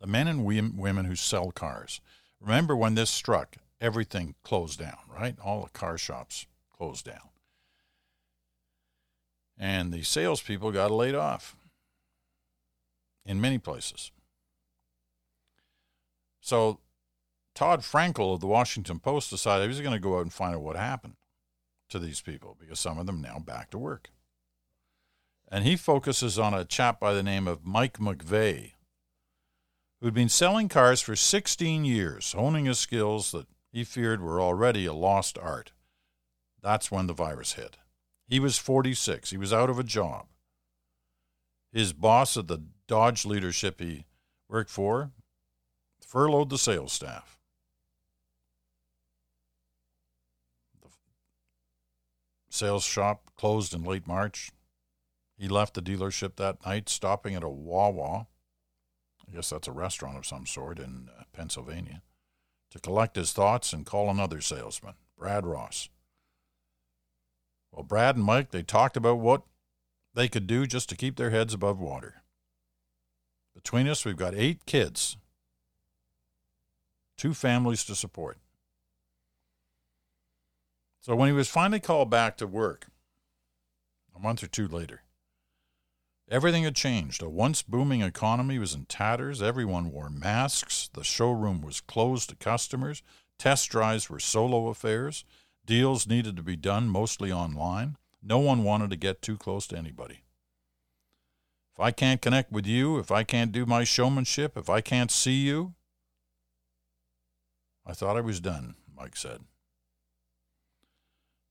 The 0.00 0.06
men 0.06 0.28
and 0.28 0.44
women 0.44 1.04
who 1.04 1.16
sell 1.16 1.50
cars. 1.50 2.00
Remember 2.40 2.76
when 2.76 2.94
this 2.94 3.10
struck, 3.10 3.56
everything 3.80 4.34
closed 4.42 4.78
down, 4.78 4.98
right? 5.08 5.36
All 5.42 5.62
the 5.62 5.70
car 5.70 5.98
shops 5.98 6.46
closed 6.76 7.04
down. 7.04 7.30
And 9.58 9.92
the 9.92 10.02
salespeople 10.02 10.72
got 10.72 10.90
laid 10.90 11.14
off 11.14 11.56
in 13.24 13.40
many 13.40 13.58
places. 13.58 14.12
So 16.40 16.78
Todd 17.54 17.80
Frankel 17.80 18.34
of 18.34 18.40
the 18.40 18.46
Washington 18.46 19.00
Post 19.00 19.30
decided 19.30 19.64
he 19.64 19.68
was 19.68 19.80
going 19.80 19.92
to 19.92 19.98
go 19.98 20.18
out 20.18 20.22
and 20.22 20.32
find 20.32 20.54
out 20.54 20.62
what 20.62 20.76
happened 20.76 21.16
to 21.90 21.98
these 21.98 22.20
people 22.20 22.56
because 22.58 22.78
some 22.78 22.98
of 22.98 23.06
them 23.06 23.20
now 23.20 23.38
back 23.38 23.70
to 23.70 23.78
work. 23.78 24.10
And 25.50 25.64
he 25.64 25.76
focuses 25.76 26.38
on 26.38 26.54
a 26.54 26.64
chap 26.64 27.00
by 27.00 27.12
the 27.12 27.22
name 27.22 27.48
of 27.48 27.66
Mike 27.66 27.98
McVeigh, 27.98 28.72
who'd 30.00 30.14
been 30.14 30.28
selling 30.28 30.68
cars 30.68 31.00
for 31.00 31.16
16 31.16 31.84
years, 31.84 32.32
honing 32.32 32.66
his 32.66 32.78
skills 32.78 33.32
that 33.32 33.46
he 33.72 33.84
feared 33.84 34.20
were 34.20 34.40
already 34.40 34.86
a 34.86 34.92
lost 34.92 35.38
art. 35.38 35.72
That's 36.62 36.90
when 36.90 37.06
the 37.06 37.12
virus 37.12 37.54
hit. 37.54 37.78
He 38.26 38.40
was 38.40 38.58
46. 38.58 39.30
He 39.30 39.36
was 39.36 39.52
out 39.52 39.70
of 39.70 39.78
a 39.78 39.84
job. 39.84 40.26
His 41.72 41.92
boss 41.92 42.36
at 42.36 42.48
the 42.48 42.62
Dodge 42.86 43.24
leadership 43.24 43.80
he 43.80 44.06
worked 44.48 44.70
for 44.70 45.12
furloughed 46.04 46.48
the 46.48 46.58
sales 46.58 46.92
staff. 46.92 47.38
The 50.82 50.88
sales 52.48 52.84
shop 52.84 53.30
closed 53.36 53.74
in 53.74 53.84
late 53.84 54.06
March. 54.06 54.50
He 55.36 55.48
left 55.48 55.74
the 55.74 55.82
dealership 55.82 56.36
that 56.36 56.64
night, 56.64 56.88
stopping 56.88 57.34
at 57.34 57.44
a 57.44 57.48
Wawa. 57.48 58.26
I 59.28 59.34
guess 59.34 59.50
that's 59.50 59.68
a 59.68 59.72
restaurant 59.72 60.16
of 60.16 60.26
some 60.26 60.46
sort 60.46 60.78
in 60.78 61.10
uh, 61.16 61.24
Pennsylvania, 61.32 62.02
to 62.70 62.78
collect 62.78 63.16
his 63.16 63.32
thoughts 63.32 63.72
and 63.72 63.86
call 63.86 64.10
another 64.10 64.40
salesman, 64.40 64.94
Brad 65.16 65.46
Ross. 65.46 65.88
Well, 67.72 67.82
Brad 67.82 68.16
and 68.16 68.24
Mike, 68.24 68.50
they 68.50 68.62
talked 68.62 68.96
about 68.96 69.18
what 69.18 69.42
they 70.14 70.28
could 70.28 70.46
do 70.46 70.66
just 70.66 70.88
to 70.88 70.96
keep 70.96 71.16
their 71.16 71.30
heads 71.30 71.54
above 71.54 71.78
water. 71.78 72.22
Between 73.54 73.88
us, 73.88 74.04
we've 74.04 74.16
got 74.16 74.34
eight 74.34 74.66
kids, 74.66 75.16
two 77.16 77.34
families 77.34 77.84
to 77.84 77.94
support. 77.94 78.38
So 81.00 81.16
when 81.16 81.28
he 81.28 81.34
was 81.34 81.48
finally 81.48 81.80
called 81.80 82.10
back 82.10 82.36
to 82.36 82.46
work, 82.46 82.88
a 84.14 84.18
month 84.18 84.42
or 84.42 84.46
two 84.46 84.68
later, 84.68 85.02
everything 86.30 86.64
had 86.64 86.76
changed. 86.76 87.22
A 87.22 87.28
once 87.28 87.62
booming 87.62 88.02
economy 88.02 88.58
was 88.58 88.74
in 88.74 88.84
tatters. 88.86 89.42
Everyone 89.42 89.90
wore 89.92 90.10
masks. 90.10 90.88
The 90.92 91.04
showroom 91.04 91.60
was 91.60 91.80
closed 91.80 92.30
to 92.30 92.36
customers. 92.36 93.02
Test 93.38 93.68
drives 93.70 94.10
were 94.10 94.20
solo 94.20 94.68
affairs. 94.68 95.24
Deals 95.64 96.06
needed 96.06 96.36
to 96.36 96.42
be 96.42 96.56
done 96.56 96.88
mostly 96.88 97.30
online. 97.30 97.96
No 98.22 98.38
one 98.38 98.64
wanted 98.64 98.90
to 98.90 98.96
get 98.96 99.22
too 99.22 99.36
close 99.36 99.66
to 99.68 99.76
anybody. 99.76 100.22
If 101.74 101.80
I 101.80 101.90
can't 101.92 102.20
connect 102.20 102.50
with 102.50 102.66
you, 102.66 102.98
if 102.98 103.12
I 103.12 103.22
can't 103.22 103.52
do 103.52 103.64
my 103.64 103.84
showmanship, 103.84 104.56
if 104.56 104.68
I 104.68 104.80
can't 104.80 105.12
see 105.12 105.42
you, 105.42 105.74
I 107.86 107.92
thought 107.92 108.16
I 108.16 108.20
was 108.20 108.40
done, 108.40 108.74
Mike 108.96 109.16
said. 109.16 109.42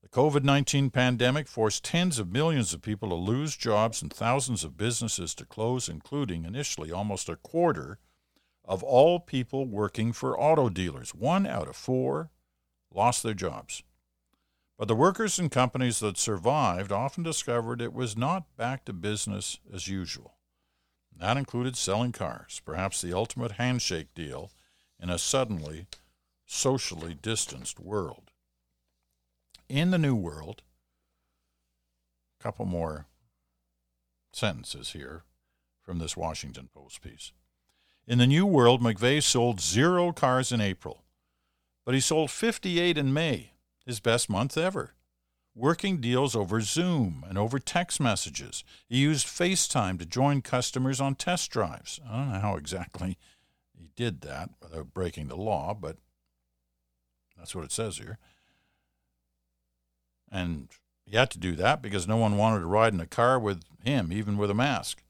The 0.02 0.08
COVID 0.08 0.44
19 0.44 0.90
pandemic 0.90 1.48
forced 1.48 1.84
tens 1.84 2.18
of 2.18 2.30
millions 2.30 2.72
of 2.72 2.82
people 2.82 3.08
to 3.08 3.14
lose 3.14 3.56
jobs 3.56 4.00
and 4.00 4.12
thousands 4.12 4.64
of 4.64 4.76
businesses 4.76 5.34
to 5.34 5.44
close, 5.44 5.88
including 5.88 6.44
initially 6.44 6.92
almost 6.92 7.28
a 7.28 7.36
quarter 7.36 7.98
of 8.64 8.82
all 8.82 9.18
people 9.18 9.66
working 9.66 10.12
for 10.12 10.38
auto 10.38 10.68
dealers. 10.68 11.14
One 11.14 11.46
out 11.46 11.68
of 11.68 11.76
four 11.76 12.30
lost 12.92 13.22
their 13.22 13.34
jobs. 13.34 13.82
But 14.78 14.86
the 14.86 14.94
workers 14.94 15.38
and 15.38 15.50
companies 15.50 15.98
that 15.98 16.16
survived 16.16 16.92
often 16.92 17.24
discovered 17.24 17.82
it 17.82 17.92
was 17.92 18.16
not 18.16 18.56
back 18.56 18.84
to 18.84 18.92
business 18.92 19.58
as 19.72 19.88
usual. 19.88 20.36
That 21.16 21.36
included 21.36 21.76
selling 21.76 22.12
cars, 22.12 22.62
perhaps 22.64 23.02
the 23.02 23.12
ultimate 23.12 23.52
handshake 23.52 24.14
deal 24.14 24.52
in 25.00 25.10
a 25.10 25.18
suddenly 25.18 25.86
socially 26.46 27.14
distanced 27.14 27.80
world. 27.80 28.27
In 29.68 29.90
the 29.90 29.98
new 29.98 30.14
world, 30.14 30.62
a 32.40 32.42
couple 32.42 32.64
more 32.64 33.06
sentences 34.32 34.92
here 34.92 35.24
from 35.82 35.98
this 35.98 36.16
Washington 36.16 36.70
Post 36.72 37.02
piece. 37.02 37.32
In 38.06 38.16
the 38.16 38.26
new 38.26 38.46
world, 38.46 38.80
McVeigh 38.80 39.22
sold 39.22 39.60
zero 39.60 40.12
cars 40.12 40.52
in 40.52 40.62
April, 40.62 41.04
but 41.84 41.94
he 41.94 42.00
sold 42.00 42.30
58 42.30 42.96
in 42.96 43.12
May 43.12 43.52
his 43.84 44.00
best 44.00 44.30
month 44.30 44.56
ever. 44.56 44.94
Working 45.54 46.00
deals 46.00 46.34
over 46.34 46.60
Zoom 46.60 47.24
and 47.28 47.36
over 47.36 47.58
text 47.58 48.00
messages. 48.00 48.64
He 48.88 48.98
used 48.98 49.26
FaceTime 49.26 49.98
to 49.98 50.06
join 50.06 50.40
customers 50.40 51.00
on 51.00 51.14
test 51.14 51.50
drives. 51.50 52.00
I 52.08 52.16
don't 52.16 52.32
know 52.32 52.38
how 52.38 52.56
exactly 52.56 53.18
he 53.76 53.90
did 53.96 54.22
that 54.22 54.50
without 54.62 54.94
breaking 54.94 55.28
the 55.28 55.36
law, 55.36 55.74
but 55.74 55.98
that's 57.36 57.54
what 57.54 57.64
it 57.64 57.72
says 57.72 57.98
here. 57.98 58.18
And 60.30 60.68
he 61.04 61.16
had 61.16 61.30
to 61.30 61.38
do 61.38 61.54
that 61.56 61.82
because 61.82 62.06
no 62.06 62.16
one 62.16 62.36
wanted 62.36 62.60
to 62.60 62.66
ride 62.66 62.92
in 62.92 63.00
a 63.00 63.06
car 63.06 63.38
with 63.38 63.62
him, 63.82 64.12
even 64.12 64.36
with 64.36 64.50
a 64.50 64.54
mask. 64.54 65.02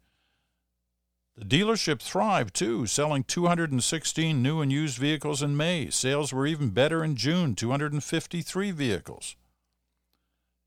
The 1.37 1.45
dealership 1.45 2.01
thrived 2.01 2.55
too, 2.55 2.87
selling 2.87 3.23
216 3.23 4.43
new 4.43 4.61
and 4.61 4.73
used 4.73 4.99
vehicles 4.99 5.41
in 5.41 5.57
May. 5.57 5.89
Sales 5.89 6.33
were 6.33 6.47
even 6.47 6.71
better 6.71 7.05
in 7.05 7.15
June, 7.15 7.55
253 7.55 8.73
vehicles. 8.73 9.37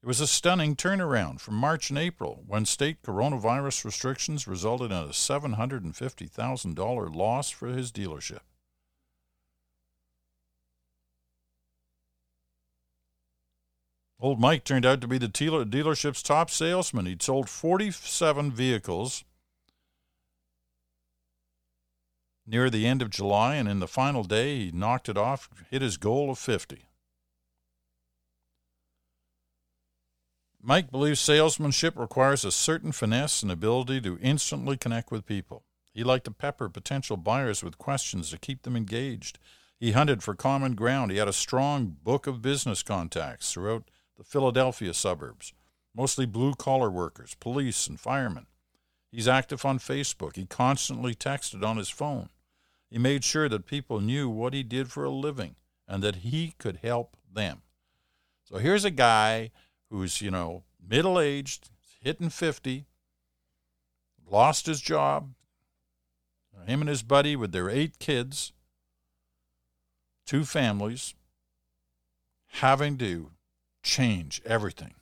It 0.01 0.07
was 0.07 0.21
a 0.21 0.27
stunning 0.27 0.75
turnaround 0.75 1.41
from 1.41 1.55
March 1.55 1.89
and 1.89 1.99
April, 1.99 2.43
when 2.47 2.65
state 2.65 3.03
coronavirus 3.03 3.85
restrictions 3.85 4.47
resulted 4.47 4.91
in 4.91 4.97
a 4.97 5.09
$750,000 5.09 7.15
loss 7.15 7.49
for 7.51 7.67
his 7.67 7.91
dealership. 7.91 8.39
Old 14.21 14.39
Mike 14.39 14.63
turned 14.63 14.85
out 14.85 15.01
to 15.01 15.07
be 15.07 15.17
the 15.17 15.27
dealership's 15.27 16.21
top 16.21 16.51
salesman. 16.51 17.07
He'd 17.07 17.23
sold 17.23 17.49
47 17.49 18.51
vehicles 18.51 19.23
near 22.45 22.69
the 22.69 22.85
end 22.85 23.01
of 23.01 23.09
July, 23.09 23.55
and 23.55 23.67
in 23.67 23.79
the 23.79 23.87
final 23.87 24.23
day, 24.23 24.65
he 24.65 24.71
knocked 24.71 25.09
it 25.09 25.17
off, 25.17 25.49
hit 25.71 25.81
his 25.81 25.97
goal 25.97 26.29
of 26.29 26.37
50. 26.37 26.85
Mike 30.61 30.91
believes 30.91 31.19
salesmanship 31.19 31.97
requires 31.97 32.45
a 32.45 32.51
certain 32.51 32.91
finesse 32.91 33.41
and 33.41 33.51
ability 33.51 33.99
to 34.01 34.19
instantly 34.21 34.77
connect 34.77 35.09
with 35.09 35.25
people. 35.25 35.63
He 35.91 36.03
liked 36.03 36.25
to 36.25 36.31
pepper 36.31 36.69
potential 36.69 37.17
buyers 37.17 37.63
with 37.63 37.79
questions 37.79 38.29
to 38.29 38.37
keep 38.37 38.61
them 38.61 38.75
engaged. 38.75 39.39
He 39.79 39.93
hunted 39.93 40.21
for 40.21 40.35
common 40.35 40.75
ground. 40.75 41.09
He 41.09 41.17
had 41.17 41.27
a 41.27 41.33
strong 41.33 41.97
book 42.03 42.27
of 42.27 42.43
business 42.43 42.83
contacts 42.83 43.51
throughout 43.51 43.89
the 44.17 44.23
Philadelphia 44.23 44.93
suburbs, 44.93 45.53
mostly 45.95 46.25
blue 46.25 46.53
collar 46.53 46.89
workers, 46.89 47.35
police, 47.39 47.87
and 47.87 47.99
firemen. 47.99 48.47
He's 49.11 49.27
active 49.27 49.65
on 49.65 49.79
Facebook. 49.79 50.35
He 50.35 50.45
constantly 50.45 51.13
texted 51.13 51.65
on 51.65 51.77
his 51.77 51.89
phone. 51.89 52.29
He 52.89 52.97
made 52.97 53.23
sure 53.23 53.49
that 53.49 53.65
people 53.65 53.99
knew 53.99 54.29
what 54.29 54.53
he 54.53 54.63
did 54.63 54.91
for 54.91 55.03
a 55.03 55.09
living 55.09 55.55
and 55.87 56.01
that 56.03 56.17
he 56.17 56.53
could 56.57 56.79
help 56.81 57.17
them. 57.31 57.61
So 58.43 58.57
here's 58.57 58.85
a 58.85 58.91
guy 58.91 59.51
who's, 59.89 60.21
you 60.21 60.31
know, 60.31 60.63
middle 60.85 61.19
aged, 61.19 61.69
hitting 62.01 62.29
50, 62.29 62.85
lost 64.29 64.65
his 64.65 64.81
job, 64.81 65.33
him 66.65 66.81
and 66.81 66.89
his 66.89 67.03
buddy 67.03 67.35
with 67.35 67.51
their 67.51 67.69
eight 67.69 67.99
kids, 67.99 68.53
two 70.25 70.45
families, 70.45 71.13
having 72.47 72.97
to 72.97 73.31
change 73.83 74.41
everything 74.45 74.93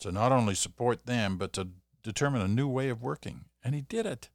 to 0.00 0.12
not 0.12 0.32
only 0.32 0.54
support 0.54 1.06
them, 1.06 1.36
but 1.36 1.52
to 1.54 1.68
determine 2.02 2.42
a 2.42 2.48
new 2.48 2.68
way 2.68 2.88
of 2.88 3.02
working. 3.02 3.46
And 3.64 3.74
he 3.74 3.80
did 3.80 4.06
it. 4.06 4.30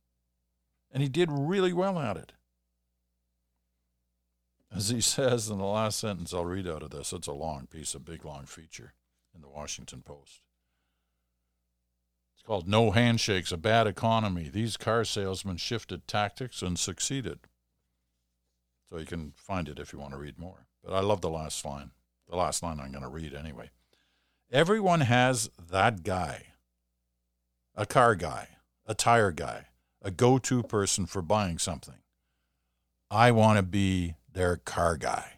And 0.91 1.01
he 1.01 1.09
did 1.09 1.29
really 1.31 1.71
well 1.71 1.99
at 1.99 2.17
it. 2.17 2.33
As 4.73 4.89
he 4.89 5.01
says 5.01 5.49
in 5.49 5.57
the 5.57 5.65
last 5.65 5.99
sentence, 5.99 6.33
I'll 6.33 6.45
read 6.45 6.67
out 6.67 6.83
of 6.83 6.91
this. 6.91 7.13
It's 7.13 7.27
a 7.27 7.33
long 7.33 7.67
piece, 7.67 7.95
a 7.95 7.99
big 7.99 8.25
long 8.25 8.45
feature 8.45 8.93
in 9.33 9.41
the 9.41 9.49
Washington 9.49 10.01
Post. 10.01 10.41
It's 12.35 12.43
called 12.43 12.67
No 12.67 12.91
Handshakes, 12.91 13.51
a 13.51 13.57
Bad 13.57 13.87
Economy. 13.87 14.49
These 14.51 14.75
car 14.75 15.05
salesmen 15.05 15.57
shifted 15.57 16.07
tactics 16.07 16.61
and 16.61 16.77
succeeded. 16.77 17.39
So 18.89 18.97
you 18.97 19.05
can 19.05 19.33
find 19.35 19.69
it 19.69 19.79
if 19.79 19.93
you 19.93 19.99
want 19.99 20.11
to 20.13 20.17
read 20.17 20.39
more. 20.39 20.65
But 20.83 20.93
I 20.93 20.99
love 21.01 21.21
the 21.21 21.29
last 21.29 21.63
line. 21.65 21.91
The 22.29 22.35
last 22.35 22.63
line 22.63 22.79
I'm 22.79 22.91
going 22.91 23.03
to 23.03 23.09
read 23.09 23.33
anyway. 23.33 23.69
Everyone 24.51 25.01
has 25.01 25.49
that 25.69 26.03
guy 26.03 26.47
a 27.73 27.85
car 27.85 28.15
guy, 28.15 28.49
a 28.85 28.93
tire 28.93 29.31
guy, 29.31 29.67
a 30.01 30.11
go 30.11 30.37
to 30.37 30.61
person 30.61 31.05
for 31.05 31.21
buying 31.21 31.57
something. 31.57 31.95
I 33.09 33.31
want 33.31 33.57
to 33.57 33.63
be 33.63 34.15
their 34.31 34.57
car 34.57 34.97
guy. 34.97 35.33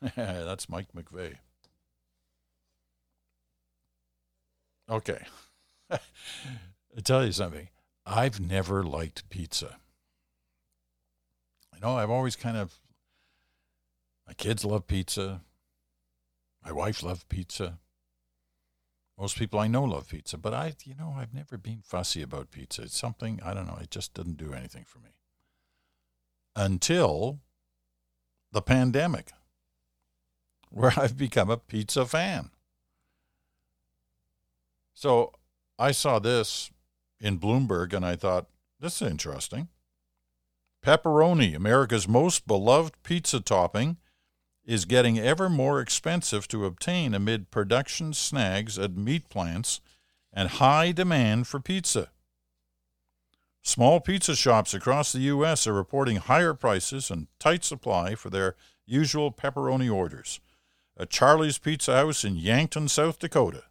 That's 0.16 0.68
Mike 0.68 0.88
McVeigh. 0.96 1.36
Okay. 4.90 5.20
I 5.90 5.98
tell 7.04 7.24
you 7.24 7.32
something. 7.32 7.68
I've 8.06 8.40
never 8.40 8.82
liked 8.82 9.28
pizza. 9.28 9.76
I 11.74 11.78
know 11.80 11.96
I've 11.96 12.10
always 12.10 12.36
kind 12.36 12.56
of 12.56 12.74
my 14.28 14.34
kids 14.34 14.62
love 14.62 14.86
pizza. 14.86 15.40
My 16.62 16.70
wife 16.70 17.02
loves 17.02 17.24
pizza. 17.24 17.78
Most 19.18 19.38
people 19.38 19.58
I 19.58 19.68
know 19.68 19.84
love 19.84 20.10
pizza, 20.10 20.36
but 20.36 20.52
I, 20.52 20.74
you 20.84 20.94
know, 20.94 21.14
I've 21.16 21.34
never 21.34 21.56
been 21.56 21.80
fussy 21.82 22.20
about 22.22 22.50
pizza. 22.50 22.82
It's 22.82 22.96
something, 22.96 23.40
I 23.42 23.54
don't 23.54 23.66
know, 23.66 23.78
it 23.80 23.90
just 23.90 24.12
doesn't 24.12 24.36
do 24.36 24.52
anything 24.52 24.84
for 24.86 24.98
me. 24.98 25.08
Until 26.54 27.40
the 28.52 28.60
pandemic, 28.60 29.32
where 30.70 30.92
I've 30.96 31.16
become 31.16 31.48
a 31.48 31.56
pizza 31.56 32.04
fan. 32.04 32.50
So 34.92 35.32
I 35.78 35.92
saw 35.92 36.18
this 36.18 36.70
in 37.18 37.38
Bloomberg 37.38 37.94
and 37.94 38.04
I 38.04 38.14
thought, 38.14 38.46
this 38.78 39.00
is 39.00 39.10
interesting. 39.10 39.68
Pepperoni, 40.84 41.56
America's 41.56 42.06
most 42.06 42.46
beloved 42.46 43.02
pizza 43.02 43.40
topping, 43.40 43.96
is 44.68 44.84
getting 44.84 45.18
ever 45.18 45.48
more 45.48 45.80
expensive 45.80 46.46
to 46.46 46.66
obtain 46.66 47.14
amid 47.14 47.50
production 47.50 48.12
snags 48.12 48.78
at 48.78 48.94
meat 48.94 49.30
plants 49.30 49.80
and 50.30 50.50
high 50.50 50.92
demand 50.92 51.46
for 51.46 51.58
pizza. 51.58 52.10
Small 53.62 53.98
pizza 53.98 54.36
shops 54.36 54.74
across 54.74 55.10
the 55.10 55.20
U.S. 55.20 55.66
are 55.66 55.72
reporting 55.72 56.16
higher 56.16 56.52
prices 56.52 57.10
and 57.10 57.28
tight 57.40 57.64
supply 57.64 58.14
for 58.14 58.28
their 58.28 58.56
usual 58.84 59.32
pepperoni 59.32 59.90
orders. 59.90 60.38
A 60.98 61.06
Charlie's 61.06 61.56
Pizza 61.56 61.94
House 61.94 62.22
in 62.22 62.36
Yankton, 62.36 62.88
South 62.88 63.18
Dakota. 63.18 63.64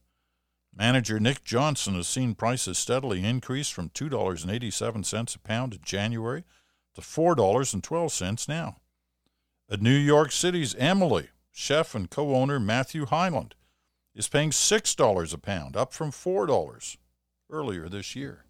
Manager 0.76 1.20
Nick 1.20 1.44
Johnson 1.44 1.94
has 1.94 2.08
seen 2.08 2.34
prices 2.34 2.80
steadily 2.80 3.24
increase 3.24 3.70
from 3.70 3.90
$2.87 3.90 5.36
a 5.36 5.40
pound 5.40 5.74
in 5.74 5.80
January 5.84 6.44
to 6.96 7.02
$4.12 7.02 8.48
now. 8.50 8.78
At 9.70 9.82
New 9.82 9.98
York 9.98 10.32
City's 10.32 10.76
Emily, 10.76 11.28
chef 11.52 11.94
and 11.94 12.10
co 12.10 12.34
owner 12.34 12.58
Matthew 12.58 13.06
Hyland 13.06 13.54
is 14.16 14.30
paying 14.30 14.52
$6 14.52 15.34
a 15.34 15.38
pound, 15.38 15.76
up 15.76 15.92
from 15.92 16.12
$4 16.12 16.98
earlier 17.50 17.90
this 17.90 18.16
year. 18.16 18.46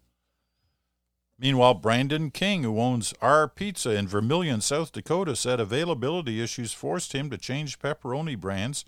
Meanwhile, 1.36 1.74
Brandon 1.74 2.30
King, 2.30 2.62
who 2.62 2.80
owns 2.80 3.14
R 3.20 3.48
Pizza 3.48 3.96
in 3.96 4.06
Vermillion, 4.06 4.60
South 4.60 4.92
Dakota, 4.92 5.34
said 5.34 5.58
availability 5.58 6.40
issues 6.40 6.72
forced 6.72 7.12
him 7.12 7.30
to 7.30 7.38
change 7.38 7.80
pepperoni 7.80 8.38
brands 8.38 8.84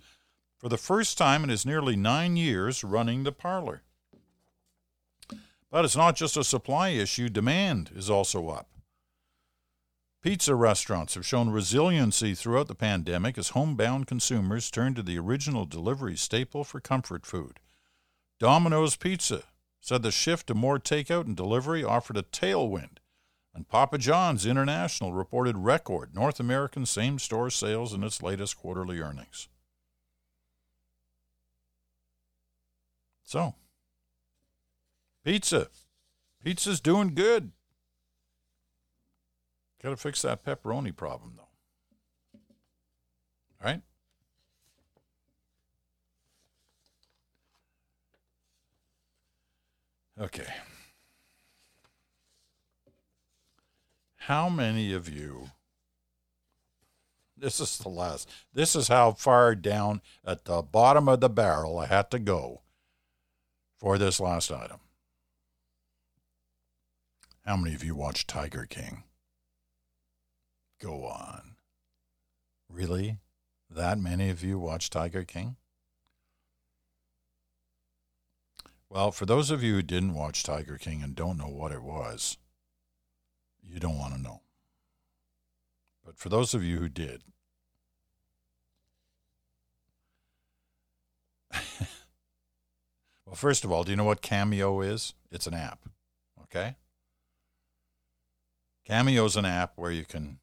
for 0.57 0.69
the 0.69 0.77
first 0.77 1.17
time 1.17 1.43
in 1.43 1.49
his 1.49 1.65
nearly 1.65 1.97
nine 1.97 2.37
years 2.37 2.81
running 2.81 3.23
the 3.23 3.33
parlor. 3.33 3.83
But 5.69 5.83
it's 5.83 5.97
not 5.97 6.15
just 6.15 6.37
a 6.37 6.45
supply 6.45 6.89
issue, 6.89 7.27
demand 7.27 7.91
is 7.93 8.09
also 8.09 8.47
up. 8.49 8.69
Pizza 10.21 10.53
restaurants 10.53 11.15
have 11.15 11.25
shown 11.25 11.49
resiliency 11.49 12.35
throughout 12.35 12.67
the 12.67 12.75
pandemic 12.75 13.39
as 13.39 13.49
homebound 13.49 14.05
consumers 14.05 14.69
turn 14.69 14.93
to 14.93 15.01
the 15.01 15.17
original 15.17 15.65
delivery 15.65 16.15
staple 16.15 16.63
for 16.63 16.79
comfort 16.79 17.25
food. 17.25 17.59
Domino's 18.39 18.95
Pizza 18.95 19.43
said 19.79 20.03
the 20.03 20.11
shift 20.11 20.45
to 20.45 20.53
more 20.53 20.77
takeout 20.77 21.25
and 21.25 21.35
delivery 21.35 21.83
offered 21.83 22.17
a 22.17 22.21
tailwind, 22.21 22.99
and 23.55 23.67
Papa 23.67 23.97
John's 23.97 24.45
International 24.45 25.11
reported 25.11 25.57
record 25.57 26.13
North 26.13 26.39
American 26.39 26.85
same 26.85 27.17
store 27.17 27.49
sales 27.49 27.91
in 27.91 28.03
its 28.03 28.21
latest 28.21 28.57
quarterly 28.57 28.99
earnings. 28.99 29.47
So, 33.23 33.55
pizza. 35.25 35.69
Pizza's 36.43 36.79
doing 36.79 37.15
good. 37.15 37.53
Got 39.81 39.89
to 39.89 39.97
fix 39.97 40.21
that 40.21 40.45
pepperoni 40.45 40.95
problem, 40.95 41.33
though. 41.37 42.39
All 43.63 43.71
right? 43.71 43.81
Okay. 50.19 50.47
How 54.17 54.49
many 54.49 54.93
of 54.93 55.09
you? 55.09 55.49
This 57.35 57.59
is 57.59 57.79
the 57.79 57.89
last. 57.89 58.29
This 58.53 58.75
is 58.75 58.87
how 58.87 59.13
far 59.13 59.55
down 59.55 60.01
at 60.23 60.45
the 60.45 60.61
bottom 60.61 61.09
of 61.09 61.21
the 61.21 61.29
barrel 61.29 61.79
I 61.79 61.87
had 61.87 62.11
to 62.11 62.19
go 62.19 62.61
for 63.79 63.97
this 63.97 64.19
last 64.19 64.51
item. 64.51 64.77
How 67.47 67.57
many 67.57 67.73
of 67.73 67.83
you 67.83 67.95
watched 67.95 68.27
Tiger 68.27 68.67
King? 68.69 69.05
Go 70.81 71.05
on. 71.05 71.57
Really? 72.67 73.19
That 73.69 73.99
many 73.99 74.29
of 74.29 74.43
you 74.43 74.57
watch 74.57 74.89
Tiger 74.89 75.23
King? 75.23 75.57
Well, 78.89 79.11
for 79.11 79.27
those 79.27 79.51
of 79.51 79.61
you 79.63 79.75
who 79.75 79.83
didn't 79.83 80.15
watch 80.15 80.43
Tiger 80.43 80.77
King 80.77 81.03
and 81.03 81.15
don't 81.15 81.37
know 81.37 81.47
what 81.47 81.71
it 81.71 81.83
was, 81.83 82.37
you 83.61 83.79
don't 83.79 83.97
want 83.97 84.15
to 84.15 84.21
know. 84.21 84.41
But 86.03 86.17
for 86.17 86.29
those 86.29 86.53
of 86.55 86.63
you 86.63 86.79
who 86.79 86.89
did, 86.89 87.21
well, 93.25 93.35
first 93.35 93.63
of 93.63 93.71
all, 93.71 93.83
do 93.83 93.91
you 93.91 93.97
know 93.97 94.03
what 94.03 94.21
Cameo 94.23 94.81
is? 94.81 95.13
It's 95.31 95.47
an 95.47 95.53
app. 95.53 95.87
Okay? 96.43 96.75
Cameo 98.83 99.25
is 99.25 99.35
an 99.35 99.45
app 99.45 99.73
where 99.75 99.91
you 99.91 100.05
can 100.05 100.39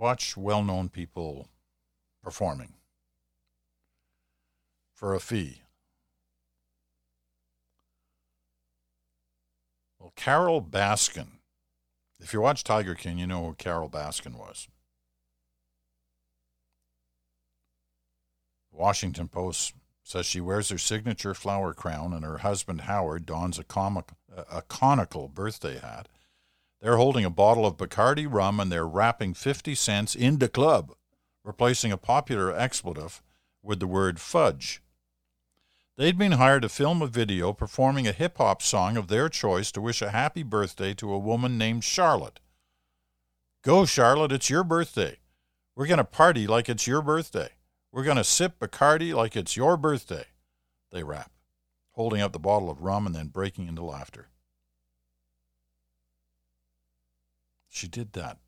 watch 0.00 0.34
well 0.36 0.64
known 0.64 0.88
people 0.88 1.46
performing 2.22 2.72
for 4.94 5.14
a 5.14 5.20
fee. 5.20 5.60
Well, 9.98 10.12
Carole 10.16 10.62
Baskin, 10.62 11.38
if 12.18 12.32
you 12.32 12.40
watch 12.40 12.64
Tiger 12.64 12.94
King, 12.94 13.18
you 13.18 13.26
know 13.26 13.44
who 13.44 13.54
Carole 13.54 13.90
Baskin 13.90 14.36
was. 14.36 14.68
Washington 18.72 19.28
Post 19.28 19.74
says 20.02 20.24
she 20.24 20.40
wears 20.40 20.70
her 20.70 20.78
signature 20.78 21.34
flower 21.34 21.74
crown 21.74 22.14
and 22.14 22.24
her 22.24 22.38
husband 22.38 22.82
Howard 22.82 23.26
dons 23.26 23.58
a, 23.58 23.64
comic, 23.64 24.06
a 24.50 24.62
conical 24.62 25.28
birthday 25.28 25.78
hat. 25.78 26.08
They're 26.80 26.96
holding 26.96 27.24
a 27.24 27.30
bottle 27.30 27.66
of 27.66 27.76
Bacardi 27.76 28.26
rum 28.26 28.58
and 28.58 28.72
they're 28.72 28.86
rapping 28.86 29.34
50 29.34 29.74
Cent's 29.74 30.14
into 30.14 30.46
the 30.46 30.48
club, 30.48 30.94
replacing 31.44 31.92
a 31.92 31.98
popular 31.98 32.56
expletive 32.56 33.22
with 33.62 33.80
the 33.80 33.86
word 33.86 34.18
fudge. 34.18 34.82
They'd 35.98 36.16
been 36.16 36.32
hired 36.32 36.62
to 36.62 36.70
film 36.70 37.02
a 37.02 37.06
video 37.06 37.52
performing 37.52 38.08
a 38.08 38.12
hip 38.12 38.38
hop 38.38 38.62
song 38.62 38.96
of 38.96 39.08
their 39.08 39.28
choice 39.28 39.70
to 39.72 39.82
wish 39.82 40.00
a 40.00 40.10
happy 40.10 40.42
birthday 40.42 40.94
to 40.94 41.12
a 41.12 41.18
woman 41.18 41.58
named 41.58 41.84
Charlotte. 41.84 42.40
Go, 43.62 43.84
Charlotte, 43.84 44.32
it's 44.32 44.48
your 44.48 44.64
birthday. 44.64 45.18
We're 45.76 45.86
going 45.86 45.98
to 45.98 46.04
party 46.04 46.46
like 46.46 46.70
it's 46.70 46.86
your 46.86 47.02
birthday. 47.02 47.50
We're 47.92 48.04
going 48.04 48.16
to 48.16 48.24
sip 48.24 48.58
Bacardi 48.58 49.12
like 49.12 49.36
it's 49.36 49.56
your 49.56 49.76
birthday. 49.76 50.24
They 50.90 51.02
rap, 51.02 51.32
holding 51.90 52.22
up 52.22 52.32
the 52.32 52.38
bottle 52.38 52.70
of 52.70 52.82
rum 52.82 53.04
and 53.04 53.14
then 53.14 53.26
breaking 53.26 53.68
into 53.68 53.84
laughter. 53.84 54.28
She 57.70 57.86
did 57.86 58.12
that 58.14 58.38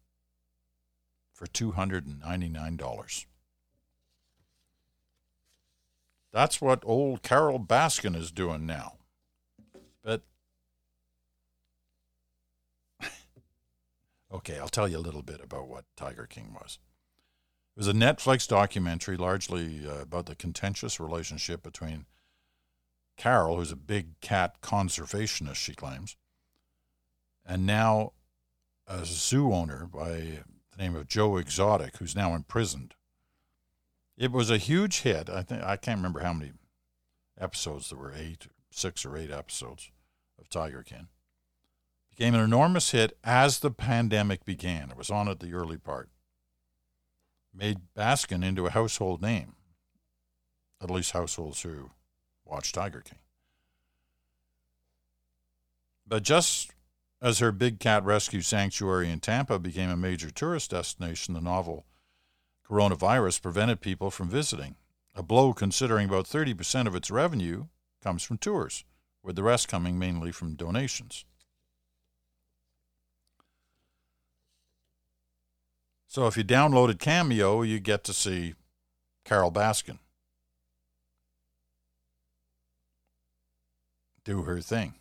for 1.32 1.46
$299. 1.46 3.26
That's 6.32 6.60
what 6.60 6.82
old 6.84 7.22
Carole 7.22 7.60
Baskin 7.60 8.16
is 8.16 8.32
doing 8.32 8.66
now. 8.66 8.94
But 10.02 10.22
okay, 14.32 14.58
I'll 14.58 14.68
tell 14.68 14.88
you 14.88 14.98
a 14.98 14.98
little 14.98 15.22
bit 15.22 15.40
about 15.40 15.68
what 15.68 15.84
Tiger 15.96 16.26
King 16.26 16.52
was. 16.54 16.80
It 17.76 17.80
was 17.80 17.88
a 17.88 17.92
Netflix 17.92 18.48
documentary 18.48 19.16
largely 19.16 19.86
uh, 19.88 20.02
about 20.02 20.26
the 20.26 20.34
contentious 20.34 20.98
relationship 20.98 21.62
between 21.62 22.06
Carole, 23.16 23.56
who's 23.56 23.70
a 23.70 23.76
big 23.76 24.20
cat 24.20 24.60
conservationist, 24.60 25.54
she 25.56 25.74
claims, 25.74 26.16
and 27.46 27.64
now 27.66 28.12
a 29.00 29.04
zoo 29.04 29.52
owner 29.52 29.86
by 29.86 30.40
the 30.70 30.78
name 30.78 30.94
of 30.96 31.08
Joe 31.08 31.36
Exotic, 31.36 31.96
who's 31.96 32.16
now 32.16 32.34
imprisoned 32.34 32.94
it 34.16 34.30
was 34.30 34.50
a 34.50 34.58
huge 34.58 35.00
hit. 35.00 35.28
I 35.28 35.42
think 35.42 35.62
I 35.62 35.76
can't 35.76 35.98
remember 35.98 36.20
how 36.20 36.32
many 36.32 36.52
episodes 37.40 37.90
there 37.90 37.98
were 37.98 38.14
eight, 38.14 38.46
six 38.70 39.04
or 39.04 39.16
eight 39.16 39.30
episodes 39.30 39.90
of 40.38 40.48
Tiger 40.48 40.82
King. 40.82 41.08
Became 42.10 42.34
an 42.34 42.40
enormous 42.40 42.90
hit 42.90 43.16
as 43.24 43.58
the 43.58 43.70
pandemic 43.70 44.44
began. 44.44 44.90
It 44.90 44.96
was 44.96 45.10
on 45.10 45.28
at 45.28 45.40
the 45.40 45.54
early 45.54 45.78
part. 45.78 46.10
Made 47.54 47.78
Baskin 47.96 48.44
into 48.44 48.66
a 48.66 48.70
household 48.70 49.22
name, 49.22 49.54
at 50.80 50.90
least 50.90 51.12
households 51.12 51.62
who 51.62 51.90
watch 52.44 52.72
Tiger 52.72 53.00
King. 53.00 53.18
But 56.06 56.22
just 56.22 56.70
as 57.22 57.38
her 57.38 57.52
big 57.52 57.78
cat 57.78 58.04
rescue 58.04 58.40
sanctuary 58.40 59.08
in 59.08 59.20
Tampa 59.20 59.58
became 59.58 59.88
a 59.88 59.96
major 59.96 60.28
tourist 60.28 60.72
destination, 60.72 61.34
the 61.34 61.40
novel 61.40 61.86
coronavirus 62.68 63.40
prevented 63.40 63.80
people 63.80 64.10
from 64.10 64.28
visiting, 64.28 64.74
a 65.14 65.22
blow 65.22 65.52
considering 65.52 66.08
about 66.08 66.24
30% 66.24 66.86
of 66.86 66.96
its 66.96 67.10
revenue 67.10 67.66
comes 68.02 68.22
from 68.22 68.38
tours, 68.38 68.84
with 69.22 69.36
the 69.36 69.42
rest 69.42 69.68
coming 69.68 69.98
mainly 69.98 70.32
from 70.32 70.54
donations. 70.54 71.24
So 76.08 76.26
if 76.26 76.36
you 76.36 76.44
downloaded 76.44 76.98
Cameo, 76.98 77.62
you 77.62 77.78
get 77.78 78.04
to 78.04 78.12
see 78.12 78.54
Carole 79.24 79.52
Baskin 79.52 79.98
do 84.24 84.42
her 84.42 84.60
thing. 84.60 84.94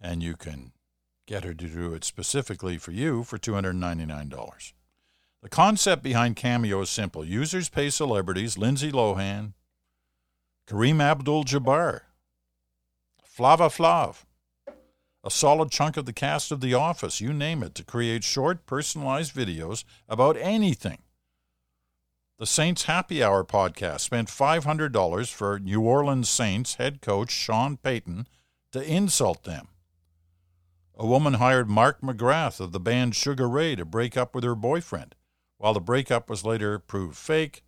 And 0.00 0.22
you 0.22 0.36
can 0.36 0.72
get 1.26 1.44
her 1.44 1.54
to 1.54 1.68
do 1.68 1.92
it 1.92 2.04
specifically 2.04 2.78
for 2.78 2.92
you 2.92 3.22
for 3.22 3.38
$299. 3.38 4.72
The 5.42 5.48
concept 5.48 6.02
behind 6.02 6.36
Cameo 6.36 6.80
is 6.80 6.90
simple. 6.90 7.24
Users 7.24 7.68
pay 7.68 7.90
celebrities, 7.90 8.58
Lindsay 8.58 8.90
Lohan, 8.90 9.52
Kareem 10.66 11.00
Abdul 11.00 11.44
Jabbar, 11.44 12.00
Flava 13.22 13.68
Flav, 13.68 14.24
a 15.22 15.30
solid 15.30 15.70
chunk 15.70 15.96
of 15.96 16.06
the 16.06 16.12
cast 16.12 16.50
of 16.50 16.60
The 16.60 16.74
Office, 16.74 17.20
you 17.20 17.32
name 17.32 17.62
it, 17.62 17.74
to 17.76 17.84
create 17.84 18.24
short, 18.24 18.66
personalized 18.66 19.34
videos 19.34 19.84
about 20.08 20.36
anything. 20.36 20.98
The 22.38 22.46
Saints 22.46 22.84
Happy 22.84 23.22
Hour 23.22 23.44
podcast 23.44 24.00
spent 24.00 24.28
$500 24.28 25.32
for 25.32 25.58
New 25.58 25.80
Orleans 25.80 26.28
Saints 26.28 26.76
head 26.76 27.00
coach 27.00 27.30
Sean 27.30 27.76
Payton 27.76 28.28
to 28.72 28.82
insult 28.82 29.44
them. 29.44 29.68
A 31.00 31.06
woman 31.06 31.34
hired 31.34 31.70
Mark 31.70 32.00
McGrath 32.00 32.58
of 32.58 32.72
the 32.72 32.80
band 32.80 33.14
Sugar 33.14 33.48
Ray 33.48 33.76
to 33.76 33.84
break 33.84 34.16
up 34.16 34.34
with 34.34 34.42
her 34.42 34.56
boyfriend. 34.56 35.14
While 35.56 35.72
the 35.72 35.80
breakup 35.80 36.28
was 36.28 36.44
later 36.44 36.80
proved 36.80 37.16
fake, 37.16 37.62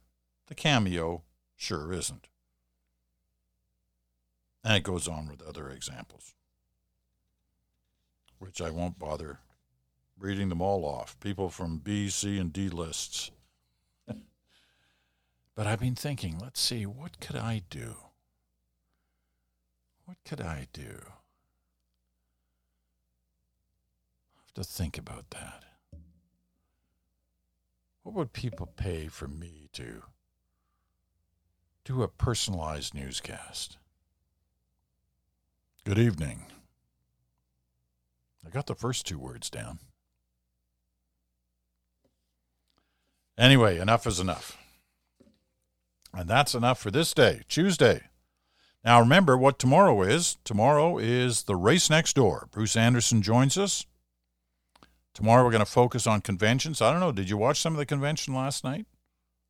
the 0.48 0.54
cameo 0.56 1.22
sure 1.56 1.92
isn't. 1.92 2.26
And 4.64 4.76
it 4.76 4.82
goes 4.82 5.06
on 5.06 5.28
with 5.28 5.42
other 5.42 5.70
examples, 5.70 6.34
which 8.38 8.60
I 8.60 8.70
won't 8.70 8.98
bother 8.98 9.38
reading 10.18 10.48
them 10.48 10.60
all 10.60 10.84
off. 10.84 11.18
People 11.20 11.50
from 11.50 11.78
B, 11.78 12.08
C, 12.08 12.36
and 12.36 12.52
D 12.52 12.68
lists. 12.68 13.30
but 15.54 15.66
I've 15.66 15.80
been 15.80 15.94
thinking, 15.94 16.38
let's 16.38 16.60
see, 16.60 16.84
what 16.84 17.20
could 17.20 17.36
I 17.36 17.62
do? 17.70 17.94
What 20.04 20.18
could 20.24 20.40
I 20.40 20.66
do? 20.72 21.00
I 24.36 24.39
have 24.56 24.64
to 24.66 24.70
think 24.70 24.98
about 24.98 25.30
that. 25.30 25.64
What 28.02 28.14
would 28.14 28.32
people 28.32 28.66
pay 28.66 29.06
for 29.06 29.28
me 29.28 29.68
to 29.74 30.02
do 31.84 32.02
a 32.02 32.08
personalized 32.08 32.94
newscast? 32.94 33.76
Good 35.84 35.98
evening. 35.98 36.46
I 38.44 38.50
got 38.50 38.66
the 38.66 38.74
first 38.74 39.06
two 39.06 39.18
words 39.18 39.50
down. 39.50 39.78
Anyway, 43.38 43.78
enough 43.78 44.06
is 44.06 44.18
enough. 44.18 44.56
And 46.12 46.28
that's 46.28 46.54
enough 46.54 46.80
for 46.80 46.90
this 46.90 47.14
day, 47.14 47.42
Tuesday. 47.48 48.02
Now 48.84 48.98
remember 48.98 49.36
what 49.36 49.58
tomorrow 49.58 50.02
is. 50.02 50.38
Tomorrow 50.42 50.98
is 50.98 51.44
the 51.44 51.54
race 51.54 51.88
next 51.88 52.16
door. 52.16 52.48
Bruce 52.50 52.76
Anderson 52.76 53.22
joins 53.22 53.56
us. 53.56 53.86
Tomorrow 55.14 55.44
we're 55.44 55.51
going 55.51 55.64
to 55.64 55.66
focus 55.66 56.07
on 56.07 56.20
conventions. 56.20 56.81
I 56.81 56.90
don't 56.90 57.01
know. 57.01 57.12
Did 57.12 57.29
you 57.29 57.37
watch 57.37 57.61
some 57.61 57.73
of 57.73 57.79
the 57.79 57.87
convention 57.87 58.35
last 58.35 58.64
night? 58.64 58.87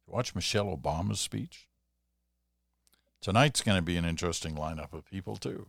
Watch 0.07 0.35
Michelle 0.35 0.77
Obama's 0.77 1.21
speech. 1.21 1.69
Tonight's 3.21 3.61
going 3.61 3.77
to 3.77 3.83
be 3.83 3.97
an 3.97 4.05
interesting 4.05 4.55
lineup 4.55 4.93
of 4.93 5.05
people 5.05 5.37
too. 5.37 5.69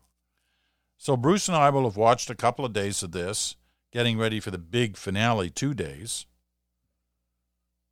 So 0.97 1.17
Bruce 1.17 1.47
and 1.47 1.57
I 1.57 1.69
will 1.69 1.83
have 1.83 1.97
watched 1.97 2.29
a 2.29 2.35
couple 2.35 2.63
of 2.63 2.73
days 2.73 3.03
of 3.03 3.11
this, 3.11 3.55
getting 3.91 4.17
ready 4.17 4.39
for 4.39 4.51
the 4.51 4.57
big 4.57 4.95
finale 4.95 5.49
two 5.49 5.73
days. 5.73 6.25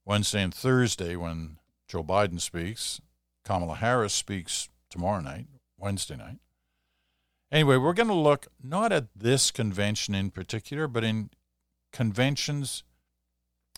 Wednesday 0.06 0.42
and 0.42 0.54
Thursday 0.54 1.16
when 1.16 1.58
Joe 1.88 2.04
Biden 2.04 2.40
speaks. 2.40 3.02
Kamala 3.44 3.76
Harris 3.76 4.14
speaks 4.14 4.70
tomorrow 4.90 5.22
night, 5.22 5.48
Wednesday 5.78 6.16
night. 6.16 6.38
Anyway, 7.52 7.78
we're 7.78 7.94
going 7.94 8.08
to 8.08 8.14
look 8.14 8.48
not 8.64 8.92
at 8.92 9.08
this 9.16 9.50
convention 9.50 10.14
in 10.14 10.30
particular, 10.30 10.88
but 10.88 11.04
in 11.04 11.32
conventions 11.92 12.84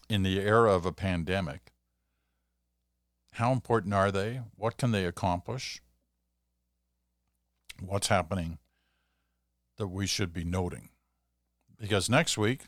in 0.10 0.24
the 0.24 0.39
era 0.39 0.74
of 0.74 0.86
a 0.86 0.91
pandemic. 0.91 1.71
How 3.34 3.52
important 3.52 3.93
are 3.93 4.12
they? 4.12 4.41
What 4.56 4.78
can 4.78 4.91
they 4.91 5.06
accomplish? 5.06 5.82
What's 7.80 8.08
happening 8.08 8.60
that 9.78 9.88
we 9.88 10.06
should 10.06 10.34
be 10.34 10.43
noting? 10.43 10.89
Because 11.80 12.10
next 12.10 12.38
week, 12.38 12.65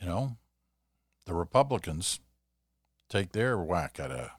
you 0.00 0.06
know, 0.06 0.36
the 1.24 1.34
Republicans 1.34 2.20
take 3.08 3.32
their 3.32 3.56
whack 3.56 3.98
at 3.98 4.10
a 4.10 4.32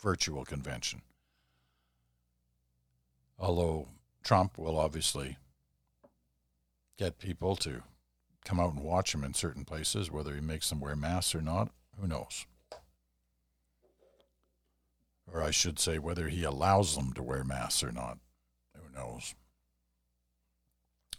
virtual 0.00 0.44
convention. 0.44 1.02
Although 3.38 3.88
Trump 4.22 4.58
will 4.58 4.78
obviously 4.78 5.36
get 6.96 7.18
people 7.18 7.56
to 7.56 7.82
come 8.44 8.60
out 8.60 8.72
and 8.72 8.82
watch 8.82 9.14
him 9.14 9.24
in 9.24 9.34
certain 9.34 9.64
places, 9.64 10.10
whether 10.10 10.34
he 10.34 10.40
makes 10.40 10.68
them 10.68 10.80
wear 10.80 10.96
masks 10.96 11.34
or 11.34 11.42
not, 11.42 11.70
who 12.00 12.06
knows? 12.06 12.46
Or 15.30 15.42
I 15.42 15.50
should 15.50 15.78
say, 15.78 15.98
whether 15.98 16.28
he 16.28 16.44
allows 16.44 16.94
them 16.94 17.12
to 17.14 17.22
wear 17.22 17.42
masks 17.42 17.82
or 17.82 17.90
not, 17.90 18.18
who 18.74 18.94
knows? 18.94 19.34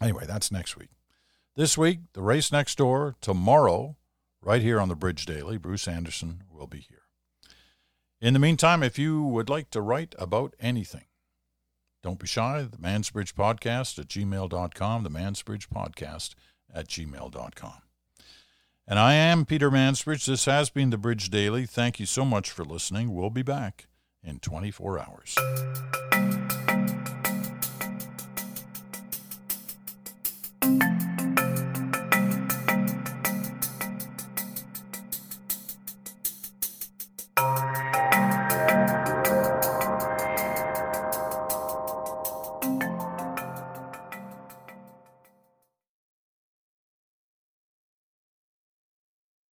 Anyway, 0.00 0.24
that's 0.26 0.50
next 0.50 0.76
week. 0.76 0.90
This 1.56 1.76
week, 1.76 1.98
the 2.12 2.22
race 2.22 2.50
next 2.50 2.78
door. 2.78 3.16
Tomorrow, 3.20 3.96
right 4.40 4.62
here 4.62 4.80
on 4.80 4.88
the 4.88 4.94
Bridge 4.94 5.26
Daily, 5.26 5.58
Bruce 5.58 5.88
Anderson 5.88 6.44
will 6.50 6.68
be 6.68 6.78
here. 6.78 7.02
In 8.20 8.32
the 8.32 8.38
meantime, 8.38 8.82
if 8.82 8.98
you 8.98 9.22
would 9.24 9.50
like 9.50 9.70
to 9.70 9.82
write 9.82 10.14
about 10.18 10.54
anything, 10.58 11.04
don't 12.02 12.18
be 12.18 12.26
shy. 12.26 12.62
The 12.70 12.76
Mansbridge 12.78 13.34
Podcast 13.34 13.98
at 13.98 14.08
gmail.com. 14.08 15.02
The 15.02 15.10
Mansbridge 15.10 15.68
Podcast 15.68 16.34
at 16.72 16.88
gmail.com. 16.88 17.82
And 18.86 18.98
I 18.98 19.14
am 19.14 19.44
Peter 19.44 19.70
Mansbridge. 19.70 20.24
This 20.26 20.46
has 20.46 20.70
been 20.70 20.90
the 20.90 20.96
Bridge 20.96 21.28
Daily. 21.28 21.66
Thank 21.66 22.00
you 22.00 22.06
so 22.06 22.24
much 22.24 22.50
for 22.50 22.64
listening. 22.64 23.14
We'll 23.14 23.30
be 23.30 23.42
back 23.42 23.86
in 24.22 24.38
24 24.38 24.98
hours. 24.98 26.27